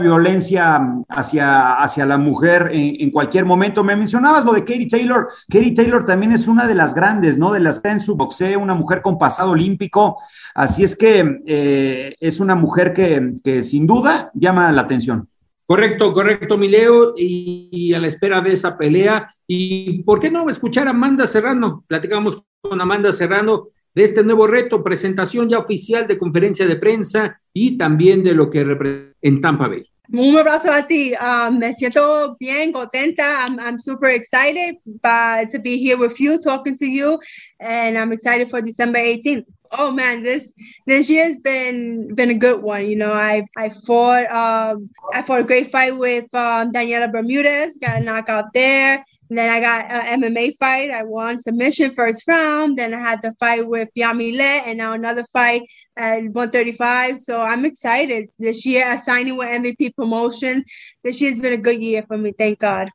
violencia 0.00 0.80
hacia, 1.08 1.74
hacia 1.74 2.06
la 2.06 2.18
mujer 2.18 2.70
en, 2.72 3.10
cualquier 3.10 3.44
momento. 3.44 3.84
Me 3.84 3.96
mencionabas 3.96 4.44
lo 4.44 4.52
de 4.52 4.64
Katie 4.64 4.88
Taylor. 4.88 5.28
Katie 5.48 5.74
Taylor 5.74 6.04
también 6.04 6.32
es 6.32 6.46
una 6.46 6.66
de 6.66 6.74
las 6.74 6.94
grandes, 6.94 7.38
¿no? 7.38 7.52
De 7.52 7.60
las 7.60 7.80
que 7.80 7.88
en 7.88 8.00
su 8.00 8.16
boxeo, 8.16 8.60
una 8.60 8.74
mujer 8.74 9.02
con 9.02 9.18
pasado 9.18 9.50
olímpico. 9.50 10.20
Así 10.54 10.84
es 10.84 10.96
que 10.96 11.40
eh, 11.46 12.14
es 12.20 12.40
una 12.40 12.54
mujer 12.54 12.92
que, 12.92 13.62
sin 13.62 13.86
duda 13.86 14.30
llama 14.34 14.70
la 14.72 14.82
atención. 14.82 15.28
Correcto, 15.64 16.12
correcto, 16.12 16.56
Mileo, 16.56 17.14
y, 17.16 17.68
y, 17.72 17.94
a 17.94 17.98
la 17.98 18.06
espera 18.06 18.40
de 18.40 18.52
esa 18.52 18.78
pelea. 18.78 19.28
¿Y 19.46 20.02
por 20.04 20.20
qué 20.20 20.30
no 20.30 20.48
escuchar 20.48 20.86
a 20.86 20.90
Amanda 20.90 21.26
Serrano? 21.26 21.84
Platicamos 21.88 22.44
con 22.60 22.80
Amanda 22.80 23.10
Serrano 23.10 23.68
de 23.96 24.04
este 24.04 24.22
nuevo 24.22 24.46
reto, 24.46 24.84
presentación 24.84 25.48
ya 25.48 25.58
oficial 25.58 26.06
de 26.06 26.18
conferencia 26.18 26.66
de 26.66 26.76
prensa 26.76 27.40
y 27.54 27.78
también 27.78 28.22
de 28.22 28.34
lo 28.34 28.50
que 28.50 28.62
representa 28.62 29.16
en 29.22 29.40
Tampa 29.40 29.68
Bay. 29.68 29.90
Un 30.12 30.36
abrazo 30.36 30.70
a 30.70 30.86
ti. 30.86 31.14
Um, 31.14 31.58
me 31.58 31.72
siento 31.72 32.36
bien 32.38 32.72
contenta. 32.72 33.44
I'm, 33.44 33.58
I'm 33.58 33.78
super 33.78 34.10
excited 34.10 34.76
to 35.02 35.58
be 35.58 35.78
here 35.78 35.96
with 35.96 36.20
you, 36.20 36.38
talking 36.38 36.76
to 36.76 36.86
you, 36.86 37.18
and 37.58 37.98
I'm 37.98 38.12
excited 38.12 38.48
for 38.48 38.60
December 38.60 38.98
18th. 38.98 39.46
Oh 39.72 39.90
man, 39.90 40.22
this 40.22 40.52
this 40.86 41.10
year's 41.10 41.38
been 41.38 42.14
been 42.14 42.30
a 42.30 42.38
good 42.38 42.62
one. 42.62 42.86
You 42.86 42.96
know, 42.96 43.12
I 43.12 43.46
I 43.56 43.70
fought 43.70 44.30
um, 44.30 44.90
I 45.12 45.22
fought 45.22 45.40
a 45.40 45.44
great 45.44 45.72
fight 45.72 45.96
with 45.96 46.32
um, 46.34 46.70
Daniela 46.70 47.10
Bermudez, 47.10 47.76
got 47.80 48.00
a 48.00 48.04
knockout 48.04 48.52
there. 48.54 49.04
And 49.28 49.38
then 49.38 49.50
I 49.50 49.60
got 49.60 49.90
an 49.90 50.22
MMA 50.22 50.56
fight. 50.58 50.90
I 50.90 51.02
won 51.02 51.40
submission 51.40 51.94
first 51.94 52.26
round. 52.28 52.78
Then 52.78 52.94
I 52.94 53.00
had 53.00 53.22
the 53.22 53.32
fight 53.40 53.66
with 53.66 53.88
Yamile 53.96 54.40
and 54.40 54.78
now 54.78 54.92
another 54.92 55.24
fight 55.32 55.62
at 55.96 56.22
135. 56.22 57.20
So 57.20 57.40
I'm 57.40 57.64
excited. 57.64 58.28
This 58.38 58.64
year, 58.64 58.86
I 58.86 58.96
signing 58.96 59.36
with 59.36 59.48
MVP 59.48 59.96
Promotion. 59.96 60.64
This 61.02 61.20
year's 61.20 61.38
been 61.38 61.54
a 61.54 61.56
good 61.56 61.82
year 61.82 62.04
for 62.06 62.16
me. 62.16 62.32
Thank 62.36 62.60
God. 62.60 62.90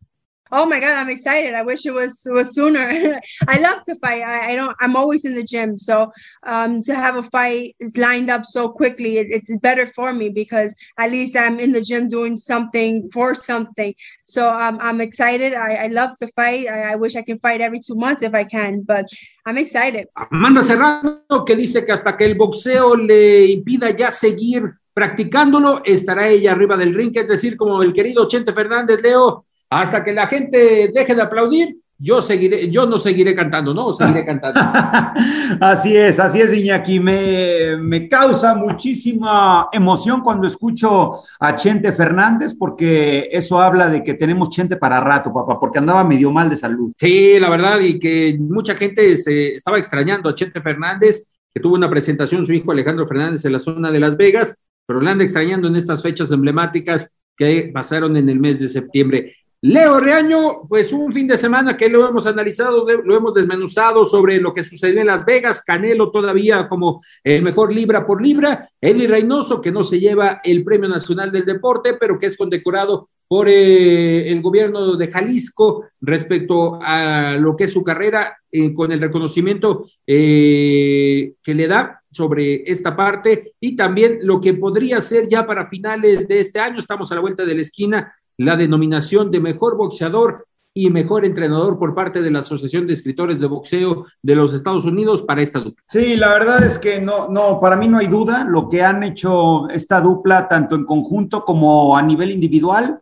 Oh 0.51 0.65
my 0.65 0.79
god, 0.79 0.93
I'm 0.93 1.09
excited. 1.09 1.53
I 1.53 1.61
wish 1.61 1.85
it 1.85 1.93
was 1.93 2.27
was 2.29 2.53
sooner. 2.53 3.19
I 3.47 3.59
love 3.59 3.83
to 3.83 3.95
fight. 3.95 4.21
I, 4.21 4.51
I, 4.51 4.55
don't 4.55 4.75
I'm 4.79 4.95
always 4.95 5.23
in 5.25 5.33
the 5.35 5.43
gym. 5.43 5.77
So 5.77 6.11
um 6.43 6.81
to 6.81 6.95
have 6.95 7.15
a 7.15 7.23
fight 7.23 7.75
is 7.79 7.97
lined 7.97 8.29
up 8.29 8.43
so 8.45 8.69
quickly, 8.69 9.17
it, 9.17 9.27
it's 9.29 9.55
better 9.57 9.85
for 9.87 10.13
me 10.13 10.29
because 10.29 10.73
at 10.97 11.11
least 11.11 11.35
I'm 11.35 11.59
in 11.59 11.71
the 11.71 11.81
gym 11.81 12.09
doing 12.09 12.35
something 12.37 13.09
for 13.11 13.33
something. 13.35 13.93
So 14.25 14.49
um, 14.49 14.77
I'm 14.81 15.01
excited. 15.01 15.53
I, 15.53 15.85
I 15.85 15.87
love 15.87 16.11
to 16.19 16.27
fight. 16.27 16.67
I, 16.67 16.93
I 16.93 16.95
wish 16.95 17.15
I 17.15 17.21
can 17.21 17.39
fight 17.39 17.61
every 17.61 17.79
two 17.79 17.95
months 17.95 18.21
if 18.21 18.33
I 18.33 18.43
can, 18.43 18.81
but 18.81 19.05
I'm 19.45 19.57
excited. 19.57 20.07
Amanda 20.15 20.63
Serrano 20.63 21.45
que 21.45 21.55
dice 21.55 21.85
que 21.85 21.91
hasta 21.91 22.17
que 22.17 22.25
el 22.25 22.35
boxeo 22.35 22.95
le 22.95 23.45
impida 23.45 23.89
ya 23.95 24.11
seguir 24.11 24.73
practicándolo, 24.93 25.81
estará 25.85 26.27
ella 26.27 26.51
arriba 26.51 26.75
del 26.77 26.93
ring, 26.93 27.15
es 27.15 27.27
decir, 27.27 27.55
como 27.55 27.81
el 27.81 27.93
querido 27.93 28.27
Chente 28.27 28.53
Fernández, 28.53 29.01
Leo, 29.01 29.45
hasta 29.71 30.03
que 30.03 30.11
la 30.11 30.27
gente 30.27 30.91
deje 30.93 31.15
de 31.15 31.21
aplaudir, 31.21 31.77
yo 31.97 32.19
seguiré, 32.19 32.69
yo 32.69 32.85
no 32.87 32.97
seguiré 32.97 33.33
cantando, 33.33 33.73
¿no? 33.73 33.93
Seguiré 33.93 34.25
cantando. 34.25 34.59
así 35.61 35.95
es, 35.95 36.19
así 36.19 36.41
es, 36.41 36.51
Iñaki. 36.51 36.99
Me, 36.99 37.77
me 37.77 38.09
causa 38.09 38.53
muchísima 38.53 39.69
emoción 39.71 40.21
cuando 40.21 40.47
escucho 40.47 41.19
a 41.39 41.55
Chente 41.55 41.93
Fernández, 41.93 42.53
porque 42.53 43.29
eso 43.31 43.61
habla 43.61 43.89
de 43.89 44.03
que 44.03 44.15
tenemos 44.15 44.49
Chente 44.49 44.75
para 44.75 44.99
rato, 44.99 45.31
papá, 45.31 45.57
porque 45.59 45.77
andaba 45.77 46.03
medio 46.03 46.31
mal 46.31 46.49
de 46.49 46.57
salud. 46.57 46.91
Sí, 46.97 47.39
la 47.39 47.49
verdad, 47.49 47.79
y 47.79 47.97
que 47.97 48.35
mucha 48.39 48.75
gente 48.75 49.15
se 49.15 49.53
estaba 49.53 49.77
extrañando 49.77 50.27
a 50.27 50.35
Chente 50.35 50.59
Fernández, 50.61 51.31
que 51.53 51.61
tuvo 51.61 51.75
una 51.75 51.89
presentación 51.89 52.45
su 52.45 52.51
hijo 52.51 52.71
Alejandro 52.71 53.05
Fernández 53.05 53.45
en 53.45 53.53
la 53.53 53.59
zona 53.59 53.91
de 53.91 53.99
Las 53.99 54.17
Vegas, 54.17 54.57
pero 54.85 54.99
le 54.99 55.11
anda 55.11 55.23
extrañando 55.23 55.67
en 55.67 55.75
estas 55.75 56.01
fechas 56.01 56.31
emblemáticas 56.31 57.13
que 57.37 57.71
pasaron 57.73 58.17
en 58.17 58.27
el 58.27 58.39
mes 58.39 58.59
de 58.59 58.67
septiembre. 58.67 59.35
Leo 59.63 59.99
Reaño, 59.99 60.63
pues 60.67 60.91
un 60.91 61.13
fin 61.13 61.27
de 61.27 61.37
semana 61.37 61.77
que 61.77 61.87
lo 61.87 62.09
hemos 62.09 62.25
analizado, 62.25 62.83
lo 62.83 63.15
hemos 63.15 63.33
desmenuzado 63.35 64.03
sobre 64.05 64.41
lo 64.41 64.51
que 64.51 64.63
sucedió 64.63 65.01
en 65.01 65.07
Las 65.07 65.23
Vegas, 65.23 65.63
Canelo 65.63 66.09
todavía 66.09 66.67
como 66.67 67.03
el 67.23 67.43
mejor 67.43 67.71
libra 67.71 68.03
por 68.07 68.23
libra, 68.23 68.67
Eddie 68.81 69.07
Reynoso, 69.07 69.61
que 69.61 69.71
no 69.71 69.83
se 69.83 69.99
lleva 69.99 70.41
el 70.43 70.63
Premio 70.63 70.89
Nacional 70.89 71.31
del 71.31 71.45
Deporte, 71.45 71.93
pero 71.93 72.17
que 72.17 72.25
es 72.25 72.37
condecorado 72.37 73.09
por 73.27 73.47
eh, 73.47 74.29
el 74.29 74.41
gobierno 74.41 74.97
de 74.97 75.07
Jalisco 75.07 75.85
respecto 76.01 76.79
a 76.81 77.37
lo 77.37 77.55
que 77.55 77.63
es 77.63 77.71
su 77.71 77.83
carrera, 77.83 78.37
eh, 78.51 78.73
con 78.73 78.91
el 78.91 78.99
reconocimiento 78.99 79.85
eh, 80.05 81.35
que 81.41 81.53
le 81.53 81.67
da 81.67 82.01
sobre 82.09 82.69
esta 82.69 82.93
parte. 82.93 83.53
Y 83.61 83.77
también 83.77 84.19
lo 84.23 84.41
que 84.41 84.55
podría 84.55 84.99
ser 84.99 85.29
ya 85.29 85.45
para 85.45 85.69
finales 85.69 86.27
de 86.27 86.41
este 86.41 86.59
año, 86.59 86.79
estamos 86.79 87.09
a 87.11 87.15
la 87.15 87.21
vuelta 87.21 87.45
de 87.45 87.55
la 87.55 87.61
esquina, 87.61 88.13
la 88.37 88.55
denominación 88.55 89.31
de 89.31 89.39
mejor 89.39 89.77
boxeador 89.77 90.47
y 90.73 90.89
mejor 90.89 91.25
entrenador 91.25 91.77
por 91.77 91.93
parte 91.93 92.21
de 92.21 92.31
la 92.31 92.39
Asociación 92.39 92.87
de 92.87 92.93
Escritores 92.93 93.41
de 93.41 93.47
Boxeo 93.47 94.05
de 94.21 94.35
los 94.35 94.53
Estados 94.53 94.85
Unidos 94.85 95.21
para 95.21 95.41
esta 95.41 95.59
dupla. 95.59 95.83
Sí, 95.89 96.15
la 96.15 96.29
verdad 96.29 96.63
es 96.63 96.79
que 96.79 97.01
no, 97.01 97.27
no, 97.27 97.59
para 97.59 97.75
mí 97.75 97.87
no 97.87 97.97
hay 97.97 98.07
duda 98.07 98.45
lo 98.45 98.69
que 98.69 98.81
han 98.81 99.03
hecho 99.03 99.67
esta 99.69 99.99
dupla, 99.99 100.47
tanto 100.47 100.75
en 100.75 100.85
conjunto 100.85 101.43
como 101.43 101.97
a 101.97 102.01
nivel 102.01 102.31
individual, 102.31 103.01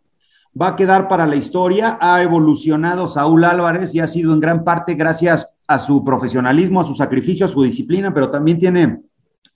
va 0.60 0.68
a 0.68 0.76
quedar 0.76 1.06
para 1.06 1.26
la 1.26 1.36
historia. 1.36 1.96
Ha 2.00 2.22
evolucionado 2.22 3.06
Saúl 3.06 3.44
Álvarez 3.44 3.94
y 3.94 4.00
ha 4.00 4.08
sido 4.08 4.32
en 4.32 4.40
gran 4.40 4.64
parte 4.64 4.94
gracias 4.94 5.54
a 5.68 5.78
su 5.78 6.04
profesionalismo, 6.04 6.80
a 6.80 6.84
su 6.84 6.94
sacrificio, 6.94 7.46
a 7.46 7.48
su 7.48 7.62
disciplina, 7.62 8.12
pero 8.12 8.30
también 8.30 8.58
tiene 8.58 9.00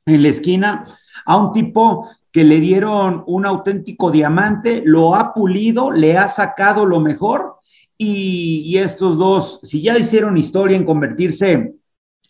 en 0.07 0.23
la 0.23 0.29
esquina 0.29 0.85
a 1.27 1.37
un 1.37 1.53
tipo 1.53 2.09
que 2.35 2.43
le 2.43 2.59
dieron 2.59 3.23
un 3.29 3.47
auténtico 3.47 4.11
diamante, 4.11 4.83
lo 4.85 5.15
ha 5.15 5.33
pulido, 5.33 5.93
le 5.93 6.19
ha 6.19 6.27
sacado 6.27 6.85
lo 6.85 6.99
mejor 6.99 7.59
y, 7.97 8.77
estos 8.77 9.17
dos, 9.17 9.61
si 9.63 9.83
ya 9.83 9.97
hicieron 9.97 10.37
historia 10.37 10.77
en 10.77 10.85
convertirse 10.85 11.75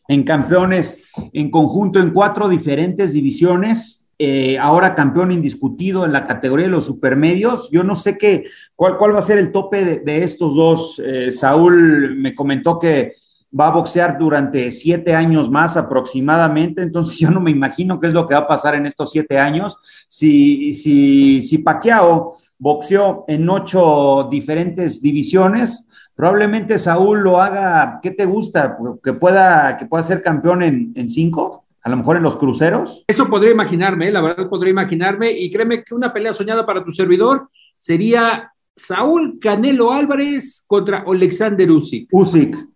en 0.06 0.22
campeones 0.24 1.02
en 1.32 1.50
conjunto 1.50 2.00
en 2.00 2.10
cuatro 2.10 2.50
diferentes 2.50 3.14
divisiones, 3.14 4.06
eh, 4.18 4.58
ahora 4.58 4.94
campeón 4.94 5.32
indiscutido 5.32 6.04
en 6.04 6.12
la 6.12 6.26
categoría 6.26 6.66
de 6.66 6.72
los 6.72 6.84
supermedios. 6.84 7.70
Yo 7.70 7.82
no 7.82 7.96
sé 7.96 8.18
qué, 8.18 8.44
cuál, 8.76 8.98
cuál 8.98 9.14
va 9.14 9.20
a 9.20 9.22
ser 9.22 9.38
el 9.38 9.52
tope 9.52 10.00
de, 10.00 10.22
estos 10.22 10.54
dos. 10.54 11.00
Eh, 11.02 11.32
Saúl 11.32 12.14
me 12.16 12.34
comentó 12.34 12.78
que 12.78 13.14
va 13.58 13.68
a 13.68 13.72
boxear 13.72 14.18
durante 14.18 14.70
siete 14.70 15.14
años 15.14 15.50
más 15.50 15.76
aproximadamente, 15.76 16.82
entonces 16.82 17.18
yo 17.20 17.30
no 17.30 17.40
me 17.40 17.50
imagino 17.50 18.00
qué 18.00 18.08
es 18.08 18.12
lo 18.12 18.26
que 18.26 18.34
va 18.34 18.40
a 18.40 18.48
pasar 18.48 18.74
en 18.74 18.86
estos 18.86 19.10
siete 19.10 19.38
años. 19.38 19.78
Si, 20.08 20.74
si, 20.74 21.42
si 21.42 21.58
Pacquiao 21.58 22.34
boxeó 22.58 23.24
en 23.28 23.48
ocho 23.48 24.28
diferentes 24.30 25.00
divisiones, 25.00 25.88
probablemente 26.14 26.78
Saúl 26.78 27.20
lo 27.20 27.40
haga, 27.40 28.00
¿qué 28.02 28.10
te 28.10 28.24
gusta? 28.24 28.76
Que 29.02 29.12
pueda, 29.12 29.76
que 29.76 29.86
pueda 29.86 30.02
ser 30.02 30.22
campeón 30.22 30.62
en, 30.62 30.92
en 30.94 31.08
cinco, 31.08 31.64
a 31.82 31.90
lo 31.90 31.96
mejor 31.96 32.16
en 32.16 32.22
los 32.22 32.36
cruceros. 32.36 33.04
Eso 33.06 33.28
podría 33.28 33.52
imaginarme, 33.52 34.10
la 34.10 34.22
verdad 34.22 34.48
podría 34.48 34.70
imaginarme, 34.70 35.32
y 35.32 35.50
créeme 35.50 35.82
que 35.82 35.94
una 35.94 36.12
pelea 36.12 36.32
soñada 36.32 36.64
para 36.64 36.84
tu 36.84 36.90
servidor 36.90 37.48
sería 37.76 38.50
Saúl 38.76 39.38
Canelo 39.40 39.92
Álvarez 39.92 40.64
contra 40.66 41.04
Alexander 41.06 41.70
Usyk. 41.70 42.08
Usyk. 42.10 42.73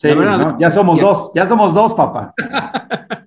Sí, 0.00 0.08
ya 0.58 0.70
somos 0.70 0.98
dos, 0.98 1.30
ya 1.34 1.44
somos 1.44 1.74
dos, 1.74 1.92
papá. 1.92 2.32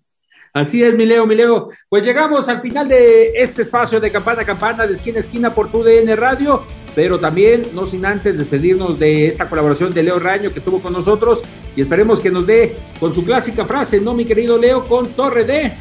Así 0.54 0.84
es, 0.84 0.94
mi 0.96 1.06
Leo, 1.06 1.26
mi 1.28 1.36
Leo. 1.36 1.70
Pues 1.88 2.04
llegamos 2.04 2.50
al 2.50 2.62
final 2.62 2.88
de 2.88 3.32
este 3.36 3.62
espacio 3.62 4.00
de 4.00 4.12
campana 4.12 4.42
a 4.42 4.46
campana, 4.46 4.88
de 4.88 4.94
esquina 4.94 5.18
a 5.18 5.20
esquina 5.20 5.54
por 5.54 5.72
tu 5.72 5.84
DN 5.84 6.16
Radio, 6.16 6.64
pero 6.96 7.20
también, 7.20 7.64
no 7.74 7.86
sin 7.86 8.06
antes 8.06 8.40
despedirnos 8.40 8.98
de 8.98 9.28
esta 9.28 9.48
colaboración 9.48 9.94
de 9.94 10.02
Leo 10.02 10.18
Raño 10.18 10.52
que 10.52 10.60
estuvo 10.60 10.80
con 10.80 10.94
nosotros 10.94 11.44
y 11.76 11.82
esperemos 11.82 12.20
que 12.20 12.32
nos 12.32 12.48
dé 12.48 12.76
con 13.00 13.14
su 13.14 13.24
clásica 13.24 13.66
frase, 13.66 14.02
¿no, 14.02 14.16
mi 14.16 14.26
querido 14.26 14.58
Leo? 14.58 14.84
Con 14.86 15.08
Torre 15.10 15.44
de. 15.44 15.72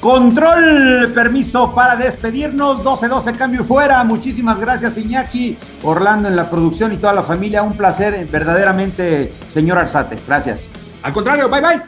Control, 0.00 1.10
permiso 1.12 1.74
para 1.74 1.96
despedirnos. 1.96 2.82
12-12, 2.82 3.36
cambio 3.36 3.64
fuera. 3.64 4.02
Muchísimas 4.04 4.60
gracias, 4.60 4.96
Iñaki, 4.96 5.56
Orlando 5.82 6.28
en 6.28 6.36
la 6.36 6.48
producción 6.48 6.92
y 6.92 6.96
toda 6.98 7.12
la 7.12 7.22
familia. 7.22 7.62
Un 7.62 7.76
placer, 7.76 8.26
verdaderamente, 8.30 9.32
señor 9.50 9.78
Arzate. 9.78 10.16
Gracias. 10.26 10.64
Al 11.02 11.12
contrario, 11.12 11.48
bye 11.48 11.60
bye. 11.60 11.82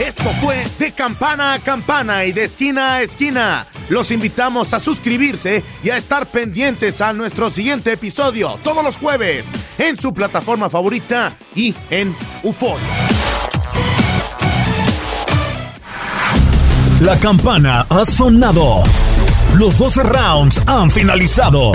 Esto 0.00 0.30
fue 0.40 0.64
de 0.78 0.92
campana 0.92 1.54
a 1.54 1.58
campana 1.58 2.24
y 2.24 2.32
de 2.32 2.44
esquina 2.44 2.94
a 2.94 3.02
esquina. 3.02 3.66
Los 3.88 4.12
invitamos 4.12 4.72
a 4.74 4.80
suscribirse 4.80 5.64
y 5.82 5.90
a 5.90 5.96
estar 5.96 6.26
pendientes 6.26 7.00
a 7.00 7.12
nuestro 7.12 7.50
siguiente 7.50 7.92
episodio 7.92 8.58
todos 8.62 8.84
los 8.84 8.96
jueves 8.96 9.52
en 9.76 9.96
su 9.96 10.14
plataforma 10.14 10.70
favorita 10.70 11.34
y 11.54 11.74
en 11.90 12.14
UFO. 12.44 12.76
La 17.00 17.16
campana 17.16 17.86
ha 17.88 18.04
sonado. 18.04 18.82
Los 19.56 19.78
12 19.78 20.02
rounds 20.02 20.60
han 20.66 20.90
finalizado. 20.90 21.70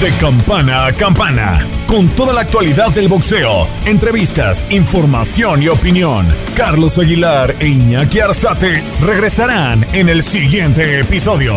De 0.00 0.12
campana 0.20 0.86
a 0.86 0.92
campana, 0.92 1.66
con 1.88 2.06
toda 2.10 2.32
la 2.32 2.42
actualidad 2.42 2.90
del 2.90 3.08
boxeo, 3.08 3.66
entrevistas, 3.84 4.64
información 4.70 5.60
y 5.60 5.68
opinión. 5.68 6.24
Carlos 6.54 6.98
Aguilar 6.98 7.56
e 7.58 7.66
Iñaki 7.66 8.20
Arzate 8.20 8.80
regresarán 9.00 9.84
en 9.92 10.08
el 10.08 10.22
siguiente 10.22 11.00
episodio. 11.00 11.54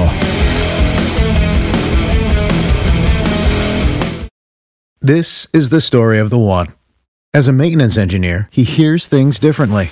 This 4.99 5.47
is 5.53 5.69
the 5.69 5.81
story 5.81 6.17
of 6.19 6.31
the 6.31 6.39
one. 6.39 6.69
As 7.31 7.47
a 7.47 7.53
maintenance 7.53 7.95
engineer, 7.95 8.49
he 8.51 8.63
hears 8.63 9.05
things 9.07 9.39
differently. 9.39 9.91